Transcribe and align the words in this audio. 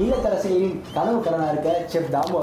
இல்லத்தரசிகளின் 0.00 0.78
கனவு 0.94 1.18
கடனா 1.20 1.46
இருக்க 1.50 1.70
செஃப் 1.92 2.12
தாமு 2.14 2.40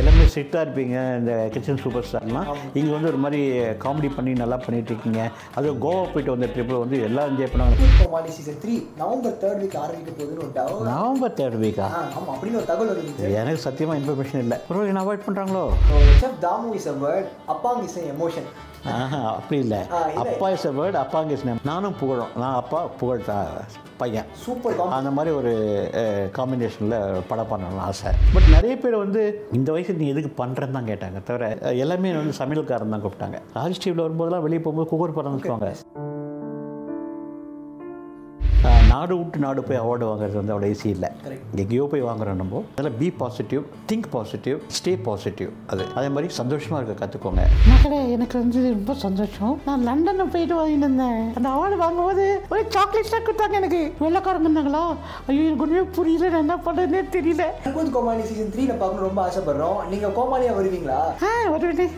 எல்லாமே 0.00 0.26
ஸ்ட்ரிக்டாக 0.26 0.62
இருப்பீங்க 0.64 0.96
இந்த 1.16 1.32
கிச்சன் 1.54 1.80
சூப்பர் 1.80 2.06
ஸ்டார்லாம் 2.06 2.46
இங்கே 2.74 2.92
வந்து 2.92 3.08
ஒரு 3.08 3.18
மாதிரி 3.24 3.40
காமெடி 3.82 4.08
பண்ணி 4.12 4.32
நல்லா 4.38 4.56
பண்ணிட்டு 4.58 4.92
இருக்கீங்க. 4.92 5.20
அதுவும் 5.56 5.80
கோவா 5.82 6.04
போயிட்டு 6.12 6.34
வந்த 6.34 6.48
ட்ரிப்பில் 6.52 6.80
வந்து 6.82 6.98
எல்லாம் 7.06 7.28
என்ஜாய் 7.30 7.52
பண்ணாங்க 7.52 7.88
Comali 7.98 8.30
season 8.36 8.60
three 8.62 8.76
November 8.96 9.36
third 9.42 9.60
week 9.62 9.76
ஆரம்பிக்க 9.82 10.10
போகுதுன்னு 10.14 10.86
நவம்பர் 10.90 11.36
தேர்ட் 11.38 11.58
வீக்கா 11.62 11.88
ஆ, 11.90 12.00
ஆமா 12.12 12.30
அப்படின்னு 12.34 12.60
ஒரு 12.60 12.70
தகவல் 12.70 12.92
வந்துச்சு 12.92 13.34
எனக்கு 13.40 13.64
சத்தியமாக 13.66 14.00
இன்ஃபர்மேஷன் 14.00 14.42
இல்லை. 14.44 14.58
ப்ரோ 14.68 14.86
என்ன 14.86 15.02
அவாய்ட் 15.04 15.26
பண்ணுறாங்களோ 15.26 15.64
chef 16.22 16.40
Damu 16.42 16.72
is 16.80 16.88
a 16.88 16.98
word 17.04 17.28
அப்பாங் 17.54 17.82
is 17.84 17.98
emotion 18.10 18.48
அப்படி 19.30 19.58
இல்லை. 19.64 19.80
அப்பா 20.22 20.46
இஸ் 20.54 20.66
அ 20.70 20.72
வேர்ட் 20.78 20.98
அப்பாங்க 21.02 21.36
இஸ் 21.36 21.46
நேம் 21.48 21.60
நானும் 21.70 21.96
புகழும். 22.00 22.32
நான் 22.42 22.58
அப்பா 22.60 22.80
புகழ்த்தா 23.00 23.36
பையன். 24.02 24.28
சூப்பர் 24.44 24.78
அந்த 24.98 25.10
மாதிரி 25.16 25.30
ஒரு 25.40 25.52
காம்பினேஷனில் 26.38 26.96
படம் 27.30 27.50
பண்ணணும்னு 27.52 27.82
ஆசை. 27.88 28.12
பட் 28.34 28.48
நிறைய 28.56 28.74
பேர் 28.84 29.02
வந்து 29.04 29.22
இந்த 29.58 29.68
வயசு 29.76 29.98
நீ 30.02 30.08
எதுக்கு 30.14 30.30
பண்ணுறேன்னு 30.42 30.76
தான் 30.78 30.90
கேட்டாங்க. 30.92 31.20
தவிர 31.30 31.50
எல்லாமே 31.84 32.14
வந்து 32.20 32.40
சமையல்காரன் 32.42 32.94
தான் 32.96 33.04
கூப்பிட்டாங்க. 33.06 33.40
ராஜ் 33.58 33.82
டிவியில் 33.84 34.04
வரும்போதெல்லாம் 34.06 34.46
வெளியே 34.46 34.62
போகும்போது 34.66 34.90
குக்கர் 34.92 35.18
பறந்துக்குவாங்க 35.18 35.70
நாடு 38.90 39.14
விட்டு 39.18 39.38
நாடு 39.44 39.60
போய் 39.66 39.80
அவார்டு 39.80 40.04
வாங்குறது 40.08 40.36
வந்து 40.38 40.52
அவ்வளோ 40.52 40.68
ஈஸி 40.74 40.88
இல்லை. 40.94 41.08
எங்கேயோ 41.62 41.84
போய் 41.92 42.04
வாங்குறோம் 42.06 42.38
நம்ம. 42.40 42.62
அதில் 42.76 42.96
be 43.00 43.08
positive 43.20 43.62
think 43.90 44.08
positive 44.14 44.56
stay 44.76 44.92
positive 45.08 45.50
அது 45.72 45.82
அதே 45.98 46.08
மாதிரி 46.14 46.28
சந்தோஷமாக 46.38 46.80
இருக்க 46.80 46.94
கற்றுக்கோங்க 47.02 47.44
மகளே 47.72 48.00
எனக்கு 48.16 48.36
வந்து 48.42 48.60
ரொம்ப 48.76 48.94
சந்தோஷம். 49.04 49.54
நான் 49.68 49.84
லண்டனில் 49.88 50.32
போயிட்டு 50.34 50.56
வாங்கிட்டு 50.60 50.86
இருந்தேன் 50.88 51.20
அந்த 51.38 51.48
அவார்டு 51.54 51.78
வாங்கும்போது 51.84 52.26
ஒரு 52.52 52.62
சாக்லேட்லாம் 52.76 53.26
கொடுத்தாங்க 53.28 53.56
எனக்கு. 53.62 53.82
வெள்ளக்காரங்க 54.04 54.46
இருந்தாங்களா? 54.48 54.84
ஐயோ 55.28 55.42
எனக்கு 55.48 55.66
ஒன்றுமே 55.66 55.84
புரியல. 55.98 56.32
நான் 56.34 56.44
என்ன 56.46 56.58
பண்ணுறதுனே 56.68 57.02
தெரியல. 57.16 57.46
கோமாளி 57.98 58.24
சீசன் 58.30 58.52
த்ரீல 58.56 58.74
பார்க்கணும் 58.80 59.06
ரொம்ப 59.08 59.22
ஆசைப்படுறோம். 59.28 59.78
நீங்க 59.92 60.10
கோமாளியா 60.18 60.54
வருவீங்களா? 60.60 61.00
ஆ 61.28 61.30
வருவேன். 61.54 61.94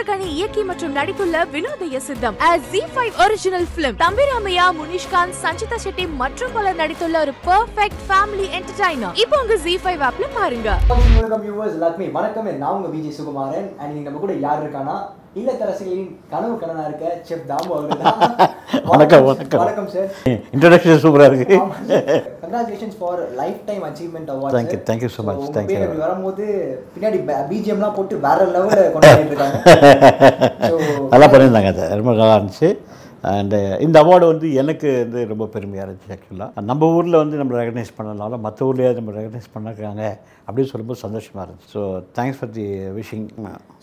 சமுத்திரகனி 0.00 0.28
இயக்கி 0.36 0.62
மற்றும் 0.68 0.94
நடித்துள்ள 0.98 1.40
Vinodhaya 1.54 1.98
Sitham 2.06 2.36
Zee 2.68 2.80
five 2.92 3.18
original 3.22 3.66
film 3.74 3.98
Thambi Ramaiah 4.02 4.66
Munishkanth 4.78 5.36
Sanchita 5.42 5.76
Shetty 5.84 6.04
மற்றும் 6.20 6.54
பலர் 6.54 6.78
நடித்துள்ள 6.80 7.16
ஒரு 7.24 7.32
பெர்ஃபெக்ட் 7.48 8.00
ஃபேமிலி 8.06 8.46
என்டர்டைனர் 8.58 9.18
இப்போ 9.24 9.36
உங்க 9.42 9.56
ஜி 9.64 9.74
ஃபைவ் 9.82 10.04
ஆப்ல 10.08 10.28
பாருங்க. 10.38 10.68
வணக்கம் 10.88 11.44
எல்லாருக்குமே 11.74 12.08
வணக்கம். 12.18 12.48
நான் 12.62 12.76
உங்க 12.78 12.88
விஜய் 12.94 13.16
சுகுமாரன். 13.18 13.68
அண்ட் 13.80 13.92
நீங்க 13.96 14.06
நம்ம 14.08 14.22
கூட 14.24 14.36
யார் 14.46 14.62
இருக்கானா? 14.62 14.96
இல்லத்தரசிகளின் 15.40 16.08
கனவு 16.32 16.56
கடனா 16.62 16.84
இருக்க 16.88 17.06
செஃப் 17.28 17.46
தாமு 17.50 17.70
அவர்கள் 17.76 18.02
தான். 18.06 18.22
வணக்கம், 18.70 19.24
வணக்கம். 19.26 19.60
வணக்கம். 19.62 19.86
சார் 19.92 20.10
இன்ட்ரடக்ஷன் 20.54 21.00
சூப்பராக 21.04 21.28
இருக்குது 21.30 21.56
congratulations 22.42 22.96
for 23.00 23.20
lifetime 23.68 23.82
achievement 23.88 24.30
award 24.34 24.54
Thank 24.56 24.70
you, 24.74 24.78
thank 24.88 25.02
you 25.04 25.10
so 25.16 25.22
much, 25.28 25.40
thank 25.56 25.70
you. 25.72 25.80
வரும்போது 26.02 26.44
பின்னாடி 26.94 27.18
பிஜிஎம்லாம் 27.50 27.96
போட்டு 27.98 28.16
வேற 28.26 28.38
லெவலில் 28.54 28.92
கொண்டாடிட்டு 28.94 29.32
இருக்காங்க. 29.32 29.58
நல்லா 31.12 31.28
பண்ணியிருந்தாங்க 31.32 31.72
அது 31.74 31.88
ரொம்ப 32.00 32.14
நல்லா 32.14 32.36
இருந்துச்சு. 32.38 32.70
அண்டு 33.22 33.58
இந்த 33.84 33.96
அவார்டு 34.02 34.26
வந்து 34.30 34.46
எனக்கு 34.60 34.88
வந்து 35.02 35.22
ரொம்ப 35.30 35.44
பெருமையாக 35.54 35.84
இருந்துச்சு 35.86 36.12
ஆக்சுவலாக 36.14 36.62
நம்ம 36.70 36.86
ஊரில் 36.96 37.18
வந்து 37.20 37.40
நம்ம 37.40 37.56
ரெகனைஸ் 37.60 37.90
பண்ணனால 37.98 38.38
மற்ற 38.44 38.68
ஊர்லேயே 38.68 38.92
நம்ம 38.98 39.14
ரெகனைஸ் 39.18 39.50
பண்ணிருக்காங்க 39.54 40.04
அப்படின்னு 40.46 40.70
சொல்லும்போது 40.70 41.02
சந்தோஷமாக 41.02 41.44
இருந்துச்சு. 41.44 41.68
So 41.74 41.80
thanks 42.18 42.38
for 42.38 42.52
the 42.56 42.64
wishing 42.98 43.26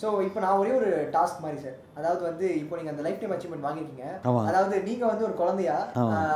so 0.04 0.08
இப்போ 0.28 0.40
நான் 0.46 0.58
ஒரே 0.62 0.72
ஒரு 0.80 0.90
டாஸ்க் 1.16 1.44
மாதிரி 1.44 1.60
சார் 1.66 1.78
அதாவது 2.00 2.22
வந்து 2.30 2.48
இப்போ 2.62 2.76
நீங்க 2.80 2.92
அந்த 2.94 3.06
லைஃப் 3.08 3.22
டைம் 3.22 3.36
அச்சீவ்மெண்ட் 3.36 3.68
வாங்கிருக்கீங்க 3.68 4.08
ஆமா. 4.30 4.42
அதாவது 4.50 4.76
நீங்க 4.90 5.06
வந்து 5.12 5.28
ஒரு 5.30 5.38
குழந்தையா 5.44 5.78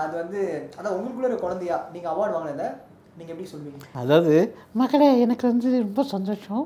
அது 0.04 0.16
வந்து 0.22 0.40
அதான் 0.78 0.96
உங்களுக்குள்ள 0.98 1.32
ஒரு 1.32 1.42
குழந்தையா 1.46 1.80
நீங்க 1.96 2.10
அவார்டு 2.14 2.38
வாங்கினத 2.38 2.70
நீங்க 3.18 3.32
எப்படி 3.34 3.50
சொல்வீங்க 3.52 3.90
அதாவது 4.02 4.36
மகளே 4.82 5.10
எனக்கு 5.24 5.46
வந்து 5.52 5.70
ரொம்ப 5.86 6.04
சந்தோஷம். 6.14 6.64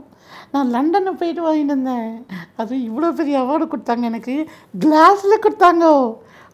நான் 0.54 0.72
லண்டனில் 0.76 1.18
போயிட்டு 1.22 1.42
வாங்கிட்டு 1.46 1.74
இருந்தேன் 1.74 2.12
அது 2.62 2.74
இவ்வளோ 2.90 3.10
பெரிய 3.20 3.36
அவார்டு 3.42 3.66
கொடுத்தாங்க 3.72 4.06
எனக்கு. 4.12 4.36
கிளாஸில் 4.84 5.44
கொடுத்தாங்க. 5.46 5.86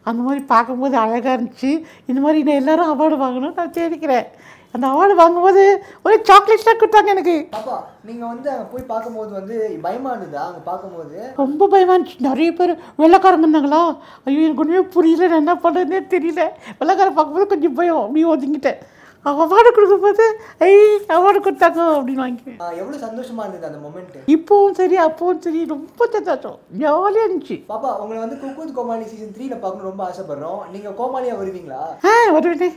அந்த 0.08 0.20
மாதிரி 0.26 0.40
பார்க்கும்போது 0.52 0.96
அழகாக 1.02 1.36
இருந்துச்சு. 1.36 1.70
இந்த 2.06 2.20
மாதிரி 2.24 2.38
நான் 2.46 2.60
எல்லாரும் 2.62 2.90
அவார்டு 2.92 3.16
வாங்கணும்னு 3.24 3.60
நான் 3.60 3.76
தேடிக்கிறேன். 3.78 4.26
அந்த 4.74 4.86
அவார்டு 4.92 5.14
வாங்கும்போது 5.20 5.62
ஒரு 6.04 6.14
சாக்லேட்ஸ்லாம் 6.28 6.78
கொடுத்தாங்க 6.80 7.10
எனக்கு. 7.14 7.34
பாப்பா 7.56 7.74
நீங்க 8.08 8.22
வந்து 8.26 8.48
அங்க 8.52 8.64
போய் 8.72 8.90
பார்க்கும்போது 8.92 9.30
வந்து 9.38 9.56
பயமா 9.86 10.10
இருந்ததா? 10.12 10.44
அங்க 10.50 10.60
பார்க்கும்போது? 10.70 11.18
ரொம்ப 11.42 11.68
பயமா 11.74 11.94
இருந்துச்சு. 11.94 12.26
நிறைய 12.28 12.52
பேர் 12.60 12.72
வெள்ளைக்காரங்க 13.02 13.44
இருந்தாங்களா? 13.44 13.82
ஐயோ 14.24 14.44
எனக்கு 14.46 14.64
ஒன்றுமே 14.64 14.82
புரியல. 14.96 15.28
நான் 15.32 15.44
என்ன 15.44 15.56
பண்ணுறதுனே 15.64 16.00
தெரியல. 16.14 16.44
வெள்ளைக்காரன் 16.80 17.18
பார்க்கும்போது 17.18 17.52
கொஞ்சம் 17.52 17.76
பயம். 17.80 18.02
அப்படி 18.04 18.24
ஒதுங்கிட்டேன். 18.34 18.80
அவார்டு 19.24 19.70
கொடுக்கும்போது 19.74 20.24
ஐ 20.58 20.70
அவார்டு 21.08 21.40
கொடுத்தாங்க 21.42 21.80
அப்படின்னு 21.96 22.22
வாங்கிக்குவேன். 22.22 22.56
ஆஹ், 22.58 22.76
எவ்வளவு 22.76 23.02
சந்தோஷமா 23.06 23.40
இருந்தது 23.40 23.66
அந்த 23.66 23.78
மொமெண்ட் 23.78 24.16
இப்போவும் 24.26 24.70
சரி 24.70 24.96
அப்போவும் 24.98 25.38
சரி 25.38 25.64
ரொம்ப 25.64 26.06
சந்தோஷம். 26.06 26.58
ஜாலியாக 26.70 27.28
இருந்துச்சு. 27.28 27.56
பாப்பா 27.68 27.98
உங்களை 27.98 28.26
வந்து 28.26 28.36
குக்கூத் 28.36 28.72
கோமாளி 28.72 29.04
சீசன் 29.04 29.34
த்ரீல 29.36 29.60
பார்க்கணும் 29.60 29.88
ரொம்ப 29.88 30.04
ஆசைப்படுறோம். 30.08 30.60
நீங்க 30.72 30.88
கோமாளியா 30.90 31.36
வருவீங்களா? 31.42 31.80
ஆ 32.04 32.32
வருவேனே. 32.32 32.70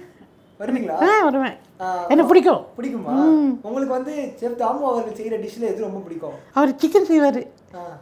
வருவீங்களா? 0.59 0.97
ஆ 1.03 1.23
வருவேன். 1.23 1.55
எனக்கு 2.07 2.29
பிடிக்கும்? 2.29 2.61
பிடிக்குமா? 2.77 3.15
உங்களுக்கு 3.61 3.93
வந்து 3.93 4.13
செஃப் 4.39 4.61
தாமு 4.61 4.83
அவர்கள் 4.83 5.17
செய்யற 5.17 5.39
டிஷ்ல 5.41 5.61
எது 5.61 5.81
ரொம்ப 5.81 5.99
பிடிக்கும்? 5.99 6.37
அவர் 6.53 6.75
சிக்கன் 6.75 7.09
செய்வார். 7.09 7.41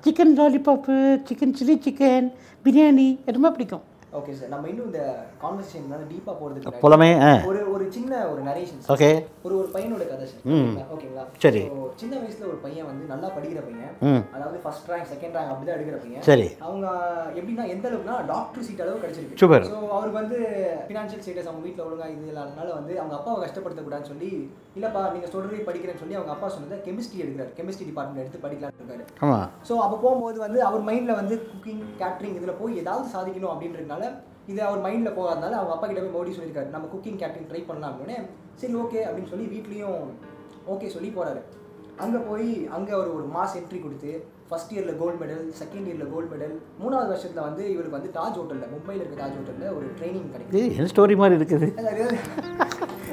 Chicken 0.04 0.36
lollipop 0.38 0.96
chicken 1.30 1.56
chilli 1.60 1.78
chicken 1.86 2.28
biryani 2.66 3.20
ரொம்ப 3.26 3.52
பிடிக்கும். 3.52 3.84
ஓகே 4.18 4.34
சார் 4.40 4.52
நம்ம 4.54 4.68
இன்னும் 4.72 4.88
இந்த 4.90 5.02
கான்வர்சேஷன் 5.44 6.10
டீப்பா 6.12 6.34
போறதுக்கு 6.40 6.68
முன்னாடி 6.68 6.84
புலமே? 6.86 7.08
ஒரு 7.50 7.62
ஒரு 7.74 7.86
சின்ன 7.96 8.12
ஒரு 8.32 8.42
நரேஷன் 8.48 8.82
ஓகே 8.96 9.10
ஒரு 9.46 9.54
ஒரு 9.60 9.68
பையனோட 9.76 10.04
கதை 10.12 10.26
சார். 10.32 10.44
ஓகேங்களா 10.96 11.24
சரி. 11.46 11.62
சின்ன 12.02 12.14
வயசுல 12.22 12.46
ஒரு 12.52 12.60
பையன் 12.66 12.88
வந்து 12.90 13.06
நல்லா 13.14 13.28
படிக்கிற 13.38 13.62
பையன். 13.68 13.94
அதாவது 14.36 14.58
ஃபர்ஸ்ட் 14.64 14.90
ரேங்க் 14.92 15.10
செகண்ட் 15.14 15.38
ரேங்க் 15.38 15.52
அப்படிதான் 15.54 15.78
எடுக்கிற 15.78 15.98
பையன். 16.04 16.26
சரி. 16.30 16.48
அவங்க 16.68 16.86
எப்படின்னா 17.40 17.66
எந்த 17.76 17.88
அளவுக்குனா 17.92 18.18
டாக்டர் 18.34 18.66
சீட் 18.68 18.84
அளவு 18.86 19.02
கிடைச்சிருக்கு. 19.06 19.40
Super. 19.44 19.62
ஸோ 19.72 19.78
அவருக்கு 19.98 20.20
வந்து 20.22 20.40
ஃபினான்ஷியல் 20.88 21.24
ஸ்டேட்டஸ் 21.24 21.50
அவங்க 21.52 21.64
வீட்டில் 21.68 21.86
ஒழுங்கா 21.88 22.10
இது 22.16 22.30
இல்லாதனால 22.34 22.70
வந்து 22.80 22.94
அவங்க 23.02 23.16
அப்பாவை 23.20 23.40
கஷ்டப்படுத்தக்கூடாதுன்னு 23.46 24.12
சொல்லி 24.14 24.32
இல்லப்பா 24.78 25.02
நீங்க 25.16 25.28
சொல்றதே 25.34 25.64
படிக்கிறேன்னு 25.68 26.04
சொல்லி 26.04 26.18
அவங்க 26.20 26.32
அப்பா 26.36 26.48
சொன்னதை 26.54 26.78
கெமிஸ்ட்ரி 26.86 27.20
எடுக்கிறாரு. 27.24 27.52
கெமிஸ்ட்ரி 27.60 27.88
டிபார்ட்மெண்ட் 27.90 28.24
எடுத்து 28.24 28.44
படிக்கலாம்னு 28.46 28.82
இருக்காரு. 28.82 29.04
ஆமாம் 29.26 29.46
ஸோ 29.70 29.74
அப்போ 29.86 29.98
போகும்போது 30.06 30.40
வந்து 30.46 30.62
அவர் 30.70 30.88
மைண்டில் 30.90 31.20
வந்து 31.22 31.36
குக்கிங் 31.50 31.84
கேட்ரிங் 32.02 32.38
இதில் 32.40 32.60
போய் 32.62 32.80
ஏதாவது 32.84 33.08
சாதிக்கணும் 33.16 33.54
அப்படின்றதுனால 33.54 34.02
இது 34.52 34.60
அவர் 34.68 34.84
மைண்டில் 34.86 35.18
போகாதனால 35.18 35.58
அவங்க 35.60 35.74
அப்பா 35.76 35.88
கிட்ட 35.88 36.02
போய் 36.04 36.16
மோடி 36.18 36.32
சொல்லியிருக்காரு. 36.36 36.70
நம்ம 36.76 36.88
குக்கிங் 36.94 37.20
கேட்ரிங் 37.22 37.50
ட்ரை 37.50 37.62
பண்ணலாம் 37.68 37.92
அப்படின்னே. 37.94 38.18
சரி 38.62 38.74
ஓகே 38.84 39.02
அப்படின்னு 39.08 39.32
சொல்லி 39.34 39.46
வீட்லேயும் 39.54 40.02
ஓகே 40.74 40.90
சொல்லி 40.96 41.12
போகிறாரு 41.18 41.42
அங்கே 42.04 42.20
போய் 42.28 42.48
அங்கே 42.76 42.94
ஒரு 43.00 43.10
ஒரு 43.18 43.26
மாஸ் 43.36 43.56
என்ட்ரி 43.60 43.80
கொடுத்து 43.82 44.12
ஃபர்ஸ்ட் 44.50 44.72
இயரில் 44.76 44.98
கோல்டு 45.02 45.18
மெடல் 45.22 45.44
செகண்ட் 45.60 45.88
இயரில் 45.90 46.12
கோல்டு 46.14 46.30
மெடல் 46.34 46.54
மூணாவது 46.82 47.12
வருஷத்தில் 47.14 47.46
வந்து 47.48 47.64
இவருக்கு 47.74 47.98
வந்து 47.98 48.12
தாஜ் 48.18 48.38
ஹோட்டலில் 48.40 48.72
மும்பையில் 48.74 49.04
இருக்க 49.04 49.18
தாஜ் 49.22 49.38
ஹோட்டலில் 49.40 49.76
ஒரு 49.78 49.88
ட்ரைனிங் 50.00 50.32
கிடைக்கும் 50.34 50.58
இது 50.60 50.76
என்ன 50.78 50.90
ஸ்டோரி 50.94 51.16
மாதிரி 51.22 51.38
இருக்குது? 51.40 51.68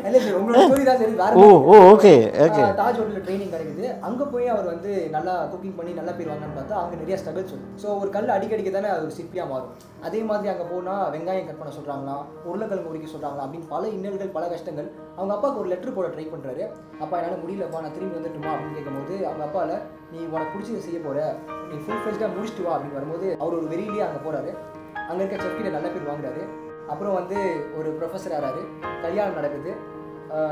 ஓ 1.40 1.44
ஓ 1.70 1.74
ஓகே 1.90 2.12
ஓகே 2.44 2.62
தாஜ் 2.78 2.98
ஹோட்டலில் 2.98 3.24
ட்ரைனிங் 3.26 3.50
கிடைக்குது. 3.54 3.84
அங்கே 4.06 4.24
போய் 4.32 4.46
அவர் 4.54 4.66
வந்து 4.72 4.90
நல்லா 5.14 5.34
குக்கிங் 5.52 5.74
பண்ணி 5.78 5.92
நல்லா 5.98 6.12
பேர் 6.18 6.30
வாங்கன்னு 6.30 6.56
பார்த்தா 6.58 6.76
அங்கே 6.82 6.96
நிறைய 7.00 7.16
ஸ்ட்ரகிள்ஸ் 7.20 7.52
வரும் 7.54 7.66
ஸோ 7.82 7.86
ஒரு 8.02 8.10
கல் 8.16 8.32
அடிக்கடிக்க 8.36 8.70
தானே 8.76 8.90
அது 8.94 9.04
ஒரு 9.08 9.14
சிப்பியாக 9.18 9.50
மாறும். 9.52 9.72
அதே 10.08 10.20
மாதிரி 10.30 10.50
அங்கே 10.52 10.66
போனால் 10.72 11.04
வெங்காயம் 11.14 11.48
கட் 11.48 11.60
பண்ண 11.60 11.72
சொல்கிறாங்களா 11.78 12.16
உருளைக்கிழங்கு 12.48 12.92
உரிக்க 12.92 13.08
சொல்கிறாங்களா 13.14 13.44
அப்படின்னு 13.46 13.70
பல 13.74 13.82
இன்னல்கள் 13.96 14.34
பல 14.36 14.46
கஷ்டங்கள். 14.54 14.88
அவங்க 15.18 15.34
அப்பாவுக்கு 15.36 15.62
ஒரு 15.62 15.70
லெட்டர் 15.72 15.96
போட 15.98 16.08
ட்ரை 16.14 16.26
பண்ணுறாரு 16.32 16.64
அப்பா 17.02 17.14
என்னால் 17.20 17.42
முடியலப்பா 17.44 17.82
நான் 17.84 17.96
திரும்பி 17.98 18.18
வந்துட்டுமா 18.18 18.52
அப்படின்னு 18.54 18.78
கேட்கும்போது 18.78 19.14
அவங்க 19.28 19.44
அப்பாவில் 19.48 19.76
நீ 20.14 20.20
உனக்கு 20.34 20.54
பிடிச்சதை 20.54 20.82
செய்ய 20.88 21.00
போகிற 21.06 21.20
நீ 21.70 21.76
ஃபுல் 21.84 22.02
ஃப்ரெஷ்டாக 22.02 22.32
முடிச்சுட்டு 22.36 22.66
வா 22.66 22.74
அப்படின்னு 22.76 22.98
வரும்போது 23.00 23.28
அவர் 23.42 23.58
ஒரு 23.60 23.68
வெறியிலேயே 23.74 24.06
அங்கே 24.08 24.22
போகிறாரு 24.26 24.52
அங்கே 25.10 25.22
இருக்க 25.22 25.36
செஃப்கிட்ட 25.44 25.76
நல்ல 25.76 25.88
பேர் 25.94 26.10
வாங்குறாரு. 26.10 26.42
அப்புறம் 26.92 27.16
வந்து 27.18 27.38
ஒரு 27.78 27.88
ப்ரொஃபஸர் 27.98 28.34
ஆறாரு. 28.36 28.62
கல்யாணம் 29.02 29.36
நடக்குது. 29.38 29.70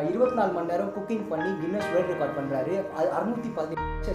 இருபத்தி 0.03 0.37
நாலு 0.37 0.53
மணி 0.53 0.67
நேரம் 0.67 0.93
குக்கிங் 0.95 1.27
பண்ணி 1.29 1.51
கின்னஸ் 1.61 1.91
வேர்ல்ட் 1.93 2.13
ரெக்கார்ட் 2.13 2.39
பண்ணுறாரு 2.39 2.75
அது 2.97 3.09
அறுநூத்தி 3.11 3.51
பதினெட்டு 3.55 4.09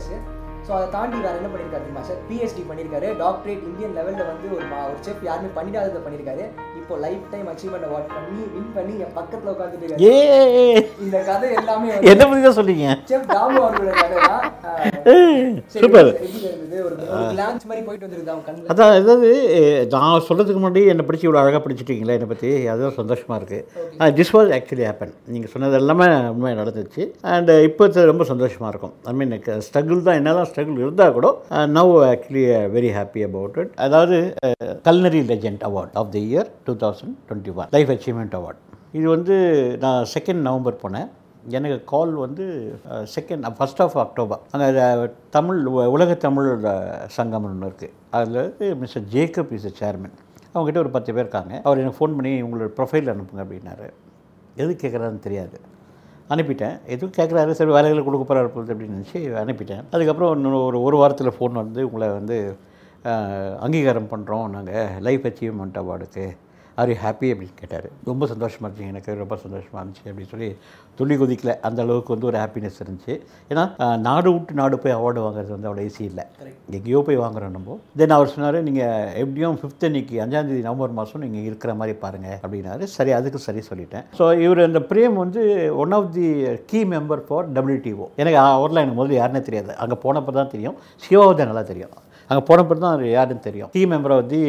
ஸோ 0.65 0.71
அதை 0.71 0.85
தாண்டி 0.89 1.17
வேறு 1.17 1.39
என்ன 1.39 1.49
பண்ணியிருக்காரு 1.49 1.83
தெரியுமா 1.83 2.03
சார்? 2.03 2.19
பிஹெச்டி 2.27 2.61
பண்ணியிருக்காரு 2.67 3.07
டாக்டரேட் 3.19 3.63
இந்தியன் 3.63 3.95
லெவலில் 3.97 4.27
வந்து 4.27 4.47
ஒரு 4.55 4.65
மா- 4.65 4.85
ஒரு 4.85 4.99
செஃப் 5.01 5.23
யாருமே 5.23 5.49
பண்ணிடாததை 5.57 6.01
பண்ணியிருக்காரு 6.03 6.43
இப்போ 6.79 6.93
லைஃப் 7.01 7.25
டைம் 7.31 7.47
அச்சீவ்மெண்ட் 7.49 7.87
அவார்ட் 7.89 8.13
பண்ணி 8.13 8.43
வின் 8.53 8.71
பண்ணி 8.75 8.93
என் 8.99 9.13
பக்கத்தில் 9.13 9.51
உட்காந்துட்டு 9.53 9.85
இருக்காரு. 9.85 10.07
ஏ 10.07 10.13
இந்த 11.03 11.17
கதை 11.23 11.49
எல்லாமே 11.53 11.89
என்ன 12.05 12.23
பற்றி 12.23 12.43
தான் 12.43 12.57
சொன்னீங்க 12.59 12.87
செஃப் 13.05 13.27
தாமு 13.33 13.59
அவர்களோட 13.63 13.95
கதை 14.01 14.19
தான். 14.25 14.45
சூப்பர். 15.75 16.09
ஒரு 16.83 16.95
கிளான்ஸ் 17.31 17.65
மாதிரி 17.65 17.83
போயிட்டு 17.85 18.05
அவங்க 18.25 18.45
கண்ணில்? 18.45 18.69
அதான் 18.71 18.93
அதாவது 18.95 19.29
நான் 19.93 20.25
சொல்கிறதுக்கு 20.27 20.61
முன்னாடி 20.61 20.83
என்னை 20.87 21.05
படித்து 21.05 21.27
இவ்வளோ 21.27 21.41
அழகாக 21.41 21.61
படிச்சிட்டீங்களே 21.65 22.15
என்னை 22.17 22.27
பற்றி 22.27 22.49
அதுதான் 22.67 22.97
சந்தோஷமாக 22.97 23.39
இருக்குது 23.41 24.15
திஸ் 24.17 24.33
வாஸ் 24.35 24.53
ஆக்சுவலி 24.57 24.85
ஹேப்பன் 24.87 25.13
நீங்கள் 25.27 25.51
சொன்னது 25.51 25.75
எல்லாமே 25.75 26.07
உண்மையாக 26.31 26.59
நடந்துச்சு. 26.61 27.03
அண்ட் 27.31 27.51
இப்போ 27.67 27.81
ரொம்ப 28.05 28.23
சந்தோஷமாக 28.25 28.71
இருக்கும். 28.73 28.95
ஐ 29.05 29.13
மீன் 29.13 29.35
ஸ்ட்ரகிள் 29.67 30.01
தான். 30.01 30.19
என்ன 30.21 30.33
தான் 30.33 30.49
ஸ்ட்ரகிள் 30.53 30.77
இருந்தால் 30.77 31.13
கூட 31.13 31.27
now 31.49 31.93
actually 32.11 32.43
very 32.75 32.91
happy 32.97 33.23
about 33.23 33.57
it 33.57 33.73
அதாவது 33.75 34.33
culinary 34.87 35.21
legend 35.31 35.65
award 35.69 35.93
of 35.93 36.11
the 36.11 36.21
year 36.35 36.49
two 36.65 36.73
thousand 36.73 37.15
twenty 37.29 37.53
one 37.55 37.67
life 37.71 37.89
achievement 37.89 38.35
award 38.39 38.61
இது 38.91 39.09
வந்து 39.09 39.35
நான் 39.79 40.05
செகண்ட் 40.13 40.41
நவம்பர் 40.47 40.81
போனேன். 40.83 41.09
எனக்கு 41.47 41.83
கால் 41.85 42.11
வந்து 42.11 42.45
செகண்ட் 42.89 43.45
ஃபஸ்ட் 43.59 43.81
ஆஃப் 43.85 43.97
அக்டோபர் 43.97 44.39
அங்கே 44.51 45.09
தமிழ் 45.29 45.65
உ- 45.65 45.89
உலக 45.95 46.13
தமிழ் 46.13 46.51
uh, 46.65 47.05
சங்கம் 47.05 47.43
ஒன்று 47.43 47.67
இருக்குது 47.67 47.91
அதில் 48.09 48.39
வந்து 48.41 48.75
மிஸ்டர் 48.75 49.03
ஜேக்கப் 49.13 49.51
இஸ் 49.51 49.83
சேர்மன் 49.83 50.15
அவங்ககிட்ட 50.53 50.77
ஒரு 50.77 50.89
பத்து 50.89 51.09
பேர் 51.13 51.23
இருக்காங்க. 51.23 51.61
அவர் 51.63 51.79
எனக்கு 51.79 51.97
ஃபோன் 51.97 52.15
பண்ணி 52.17 52.43
உங்களோட 52.43 52.69
ப்ரொஃபைல் 52.77 53.09
அனுப்புங்க 53.13 53.41
அப்படின்னாரு. 53.43 53.87
எது 54.55 54.77
கேட்குறாருன்னு 54.81 55.19
தெரியாது. 55.19 55.59
அனுப்பிட்டேன். 56.29 56.75
எதுவும் 56.93 57.15
கேட்குறாரு 57.17 57.51
சரி 57.59 57.71
வேலைகளை 57.77 58.03
கொடுக்க 58.03 58.25
போகிறாரு 58.27 58.49
போகுது 58.53 58.73
அப்படின்னு 58.73 58.97
நினச்சி 58.99 59.19
அனுப்பிட்டேன். 59.43 59.83
அதுக்கப்புறம் 59.91 60.33
இன்னும் 60.35 60.61
ஒரு 60.67 60.79
ஒரு 60.81 60.97
வாரத்தில் 60.97 61.35
ஃபோன் 61.37 61.61
வந்து 61.63 61.81
உங்களை 61.87 62.09
வந்து 62.19 62.37
அங்கீகாரம் 63.65 64.11
பண்ணுறோம் 64.13 64.47
நாங்கள் 64.55 65.01
லைஃப் 65.07 65.25
அச்சீவ்மெண்ட் 65.29 65.79
அவார்டுக்கு 65.81 66.25
ஆர் 66.81 66.91
யூ 66.91 66.97
ஹாப்பி 67.05 67.27
அப்படின்னு 67.33 67.55
கேட்டார். 67.61 67.87
ரொம்ப 68.09 68.27
சந்தோஷமாக 68.31 68.67
இருந்துச்சு. 68.67 68.91
எனக்கு 68.93 69.17
ரொம்ப 69.23 69.35
சந்தோஷமாக 69.43 69.79
இருந்துச்சு 69.81 70.05
அப்படின்னு 70.11 70.31
சொல்லி 70.33 70.49
துள்ளி 70.99 71.15
குதிக்கல. 71.21 71.51
அந்த 71.67 71.79
அளவுக்கு 71.85 72.13
வந்து 72.13 72.27
ஒரு 72.29 72.37
ஹாப்பினஸ் 72.41 72.79
இருந்துச்சு. 72.83 73.13
ஏன்னா 73.51 73.63
நாடு 74.07 74.29
விட்டு 74.33 74.57
நாடு 74.61 74.75
போய் 74.83 74.95
அவார்டு 74.97 75.23
வாங்குறது 75.25 75.51
வந்து 75.55 75.69
அவ்வளோ 75.69 75.85
ஈஸி 75.89 76.03
இல்லை. 76.09 76.25
எங்கேயோ 76.77 77.01
போய் 77.07 77.21
வாங்குறோம் 77.23 77.55
நம்ம. 77.57 77.77
தென் 78.01 78.15
அவர் 78.17 78.31
சொன்னார் 78.33 78.57
நீங்கள் 78.69 79.09
எப்படியும் 79.23 79.57
ஃபிஃப்த் 79.61 79.87
அன்னைக்கு 79.89 80.17
அஞ்சாந்தேதி 80.25 80.61
நவம்பர் 80.67 80.97
மாதம் 80.99 81.23
நீங்கள் 81.25 81.47
இருக்கிற 81.49 81.73
மாதிரி 81.81 81.95
பாருங்கள் 82.05 82.39
அப்படின்னாரு. 82.43 82.83
சரி 82.97 83.13
அதுக்கு 83.19 83.45
சரி 83.47 83.63
சொல்லிட்டேன். 83.69 84.07
ஸோ 84.19 84.27
இவர் 84.45 84.67
அந்த 84.69 84.81
பிரேம் 84.93 85.17
வந்து 85.23 85.43
one 85.83 85.95
of 85.99 86.11
the 86.17 86.27
key 86.71 86.81
member 86.95 87.25
for 87.27 87.51
WTO 87.57 88.07
எனக்கு 88.23 88.39
அவர்லாம் 88.45 88.83
எனக்கு 88.85 88.99
முதல்ல 89.01 89.19
யாருன்னே 89.21 89.43
தெரியாது. 89.49 89.71
அங்கே 89.85 89.97
போனப்போ 90.07 90.33
தான் 90.39 90.53
தெரியும் 90.55 90.79
சிவாவை 91.05 91.45
நல்லா 91.51 91.65
தெரியும். 91.73 91.95
அங்கே 92.29 92.43
போனப்போ 92.49 92.75
தான் 92.83 92.93
அவர் 92.95 93.05
யாருன்னு 93.15 93.45
தெரியும். 93.47 93.69
டீம் 93.75 93.91
மெம்பரை 93.93 94.15
வந்து 94.21 94.39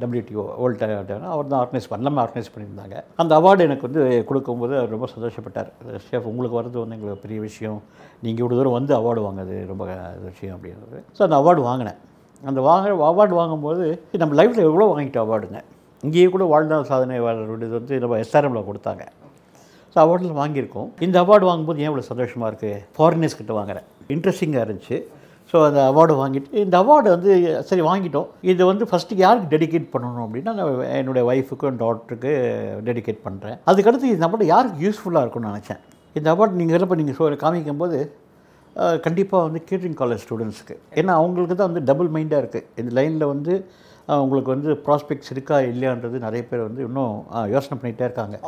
டபிள்யூடிஓ 0.00 0.44
வேர்ல்ட் 0.60 0.84
அவர் 0.92 1.50
தான் 1.52 1.60
ஆர்கனைஸ் 1.62 1.88
பண்ண 1.92 2.12
ஆர்கனைஸ் 2.24 2.52
பண்ணியிருந்தாங்க. 2.54 2.96
அந்த 3.22 3.32
அவார்டு 3.40 3.66
எனக்கு 3.68 3.86
வந்து 3.88 4.02
கொடுக்கும்போது 4.28 4.74
அவர் 4.80 4.94
ரொம்ப 4.96 5.08
சந்தோஷப்பட்டார். 5.14 5.70
ஷேஃப் 6.08 6.28
உங்களுக்கு 6.32 6.58
வர்றது 6.58 6.78
வந்து 6.82 6.96
எங்களுக்கு 6.98 7.24
பெரிய 7.26 7.40
விஷயம். 7.48 7.78
நீங்கள் 8.24 8.42
இவ்வளோ 8.44 8.58
தூரம் 8.60 8.76
வந்து 8.78 8.94
அவார்டு 9.00 9.22
வாங்குறது 9.26 9.58
ரொம்ப 9.72 9.84
விஷயம் 10.30 10.56
அப்படின்றது. 10.56 11.00
ஸோ 11.16 11.22
அந்த 11.28 11.38
அவார்டு 11.42 11.62
வாங்கினேன். 11.70 11.98
அந்த 12.50 12.60
வாங்க 12.68 12.94
அவார்டு 13.12 13.34
வாங்கும்போது 13.40 13.84
நம்ம 14.22 14.36
லைஃப்பில் 14.40 14.68
எவ்வளோ 14.68 14.86
வாங்கிட்டோம் 14.92 15.26
அவார்டுங்க 15.26 15.60
இங்கேயே 16.06 16.28
கூட 16.34 16.44
வாழ்நாள் 16.52 16.88
சாதனை 16.92 17.18
விடுது 17.26 17.74
வந்து 17.78 18.00
நம்ம 18.02 18.16
எஸ்ஆர்எம்மில் 18.22 18.68
கொடுத்தாங்க. 18.68 19.02
ஸோ 19.92 19.98
அவார்டில் 20.04 20.38
வாங்கியிருக்கோம். 20.40 20.88
இந்த 21.06 21.16
அவார்டு 21.24 21.44
வாங்கும்போது 21.48 21.80
ஏன் 21.82 21.90
இவ்வளோ 21.90 22.06
சந்தோஷமாக 22.12 22.48
இருக்குது 22.50 22.78
ஃபாரினர்ஸ் 22.96 23.36
கிட்ட 23.40 23.52
வாங்குறேன். 23.58 23.86
இன்ட்ரெஸ்டிங்காக 24.14 24.64
இருந்துச்சு. 24.66 24.98
ஸோ 25.52 25.58
அந்த 25.68 25.80
அவார்டு 25.90 26.14
வாங்கிட்டு 26.20 26.60
இந்த 26.64 26.76
அவார்டு 26.82 27.08
வந்து 27.14 27.30
சரி 27.70 27.82
வாங்கிட்டோம். 27.88 28.28
இது 28.52 28.62
வந்து 28.70 28.84
ஃபஸ்ட்டு 28.90 29.18
யாருக்கு 29.24 29.52
டெடிகேட் 29.54 29.86
பண்ணணும் 29.94 30.24
அப்படின்னா 30.26 30.52
நான் 30.58 30.70
என்னுடைய 31.00 31.22
ஒய்ஃபுக்கும் 31.30 31.78
டாக்டருக்கு 31.82 32.32
டெடிகேட் 32.88 33.20
பண்ணுறேன் 33.26 33.56
அதுக்கடுத்து 33.72 34.12
இந்த 34.14 34.26
அவார்டு 34.28 34.46
யாருக்கு 34.54 34.84
யூஸ்ஃபுல்லாக 34.86 35.24
இருக்கும்னு 35.24 35.52
நினச்சேன். 35.52 35.80
இந்த 36.18 36.28
அவார்டு 36.34 36.60
நீங்கள் 36.60 36.86
இப்போ 36.86 36.98
நீங்கள் 37.02 37.18
ஸோ 37.20 37.28
காமிக்கும்போது 37.44 37.98
கண்டிப்பாக 39.06 39.46
வந்து 39.46 39.60
கேட்ரிங் 39.70 39.96
காலேஜ் 40.00 40.22
ஸ்டூடெண்ட்ஸுக்கு 40.24 40.74
ஏன்னா 41.00 41.12
அவங்களுக்கு 41.20 41.54
தான் 41.56 41.70
வந்து 41.70 41.82
டபுள் 41.88 42.10
மைண்டாக 42.14 42.42
இருக்குது 42.42 42.66
இந்த 42.82 42.90
லைனில் 42.98 43.26
வந்து 43.32 43.54
உங்களுக்கு 44.22 44.54
வந்து 44.54 44.70
ப்ராஸ்பெக்ட்ஸ் 44.86 45.32
இருக்கா 45.34 45.56
இல்லையான்றது 45.70 46.18
நிறைய 46.26 46.42
பேர் 46.50 46.66
வந்து 46.66 46.82
இன்னும் 46.88 47.14
யோசனை 47.54 47.76
பண்ணிகிட்டே 47.82 48.06
இருக்காங்க. 48.08 48.38